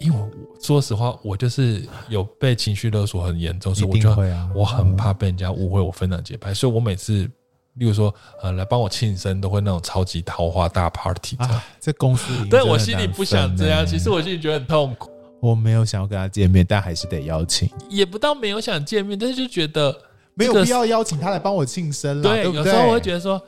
[0.00, 0.28] 因为我
[0.62, 4.10] 说实话，我就是有被情绪勒索很严重，所以我就
[4.54, 7.30] 我很怕被人家误会我分党结派，所以我每次。
[7.74, 11.52] 例如说，呃，来帮我庆生都会那种超级桃花大 party 这样。
[11.52, 13.84] 啊，在公司里，但我心里不想这样。
[13.84, 15.10] 其实我心里觉得很痛苦。
[15.40, 17.68] 我没有想要跟他见面，但还是得邀请。
[17.90, 19.94] 也不到没有想见面，但是就觉得
[20.34, 22.22] 没有必要邀请他来帮我庆生了。
[22.22, 23.42] 对，对，有时候我会觉得说，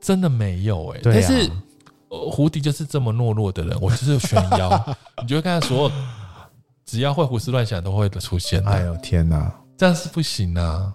[0.00, 1.00] 真的没有哎、欸。
[1.04, 1.50] 但是
[2.10, 5.92] 胡迪就是这么懦弱的人，我就是选邀， 你就会看到所有
[6.84, 8.62] 只要会胡思乱想都会出现。
[8.66, 10.92] 哎呦天哪，这样是不行啊！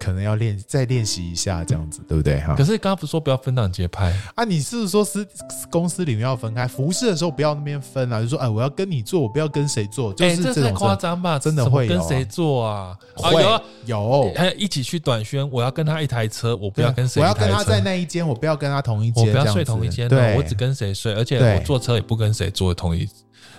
[0.00, 2.54] 可能要练再练习一下这样子，对不对哈？
[2.56, 4.44] 可是刚刚不是说不要分档节拍啊？
[4.44, 5.24] 你是不是说私
[5.70, 8.20] 公司里面要分开服饰的时候不要那边分啊？
[8.22, 11.38] 就说哎，我要跟你做，我不要跟谁做，就是这种太夸张吧？
[11.38, 12.96] 真的会跟谁做啊？
[13.14, 23.06] 会有有，还有一起去短宣，我要跟他一台车，我不要跟谁，我要跟他在那一间，我不要跟他同一间，我不要睡同一间，对，我只跟谁睡，而且我坐车也不跟谁坐同一，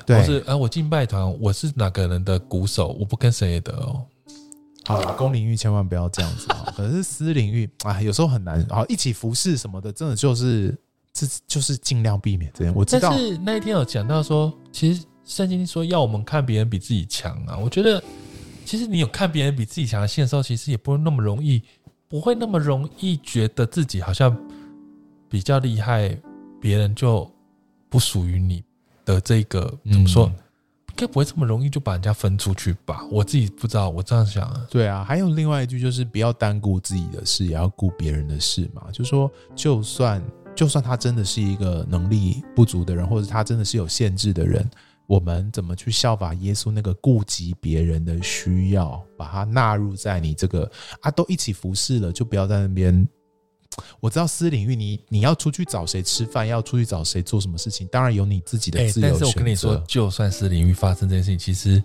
[0.06, 4.02] 对，是哎，我敬拜团，我是哪个人的鼓手，我不跟谁的哦。
[4.86, 6.72] 好了，公领域千万不要这样子啊！
[6.76, 8.66] 可是私领域啊，有时候很难。
[8.68, 10.76] 好，一起服侍什么的，真的就是
[11.14, 12.74] 这就是尽量避免这样。
[12.76, 17.56] 我知道，但是那一天有讲到说，其实圣经说要我们看别人比自己强啊。
[17.58, 18.02] 我觉得，
[18.66, 21.62] 其实你有看别人比自己强的心的时候，其实也不会那么容易，
[22.08, 24.36] 不会那么容易觉得自己好像
[25.30, 26.18] 比较厉害，
[26.60, 27.32] 别人就
[27.88, 28.64] 不属于你
[29.06, 30.32] 的这个怎么说？
[31.02, 33.04] 该不会这么容易就把人家分出去吧？
[33.10, 34.50] 我自己不知道，我这样想。
[34.70, 38.84] 对啊，还有另外一句就是不要单顾自己的事，也要顾别人的事嘛。
[38.92, 40.24] 就是说，就算
[40.56, 44.70] 就算他真的是一个能力不足的人，或者他真的是有限制的人，
[45.08, 50.70] 我们怎么去效法耶稣那个顾及别人的需要，把它纳入在你这个
[51.02, 53.08] 啊，都一起服侍了，就不要在那边。
[54.00, 59.08] 我知道私领域你，你你要出去找谁吃饭，要出去找谁做什么事情，当然有你自己的自由选择。
[59.08, 61.82] 欸，但是我跟你说，就算私领域发生这件事情，其实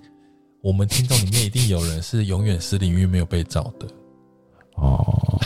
[0.60, 3.86] 我们听众里面一定有人是永远私领域没有被找的。
[4.76, 5.38] 哦。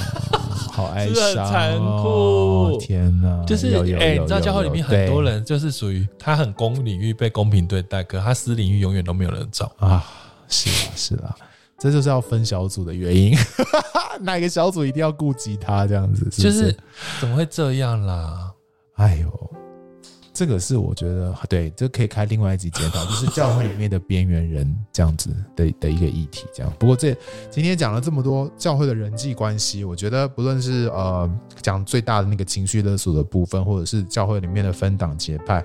[0.72, 2.78] 好哀 伤，残酷，哦！
[2.80, 3.66] 天哪，就是
[3.98, 10.06] 哎，你知道教会里面很多人就是属于他很公领域被公平对待，可他私领域永远都没有人找啊！
[10.48, 11.36] 是啊，是啊，
[11.80, 13.34] 这就是要分小组的原因，
[14.20, 16.76] 哪个小组一定要顾及他这样子是是，就是
[17.20, 18.52] 怎么会这样啦？
[18.96, 19.50] 哎呦！
[20.32, 26.46] 这个是我觉得对，这可以开另外一集检讨， 就是教会里面的边缘人这样子的的一个议题。
[26.54, 27.14] 这样，不过这
[27.50, 31.28] 今天讲了这么多教会的人际关系，我觉得不论是呃
[31.60, 35.62] 讲最大的那个情绪勒索的部分，或者是教会里面的分党结派，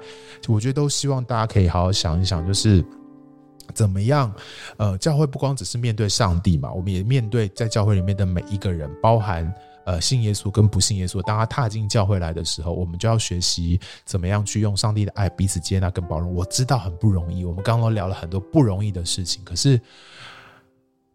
[0.48, 2.84] 我觉得都希望大家可以好好想一想，就是
[3.74, 4.34] 怎么样
[4.78, 9.54] 呃，教会不光只是面对上帝嘛，我们也面对在教会里面的每一个人，包含。
[9.86, 16.34] 呃，信耶稣跟不信耶稣，当他踏进教会来的时候，我们就要学习怎么样去用上帝的爱彼此接纳跟包容。
[16.34, 19.80] 我知道很不容易，我们刚刚聊了很多不容易的事情，可是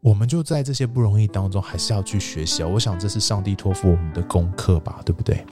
[0.00, 2.62] 我们就在这些不容易当中，还是要去学习。
[2.62, 5.44] 我想这是上帝托付我们的功课吧，对不对？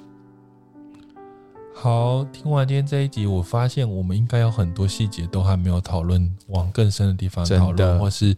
[1.81, 8.37] 好，听完今天这一集，我发现我们应该有很多细节都还没有讨论，往更深的地方讨论，或是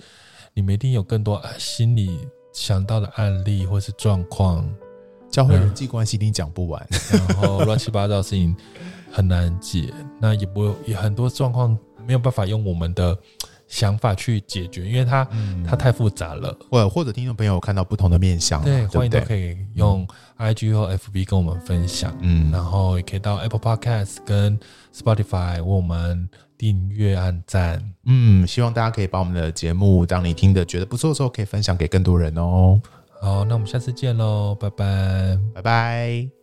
[0.52, 2.28] 你们一定有更多心里。
[2.52, 4.68] 想到的案例或是状况，
[5.30, 8.54] 教会人际关系一定讲不完， 然后乱七八糟的事情
[9.10, 13.16] 很难解，那也不也很多状况没有办法用我们的
[13.70, 16.54] 想法去解决，因为它、嗯、它太复杂了。
[16.70, 20.06] 或或者听众朋友看到不同的面向，对，欢迎都可以用
[20.36, 24.60] IG 或 FB 跟我们分享，嗯，然后也可以到 Apple Podcast 跟
[24.94, 26.28] Spotify 为我们。
[26.60, 32.78] 订阅、按赞，嗯，希望大家可以把我们的节目，当你听的觉得不错的时候，可以分享给更多人哦。
[33.18, 36.39] 好，那我们下次见喽，拜拜，拜拜。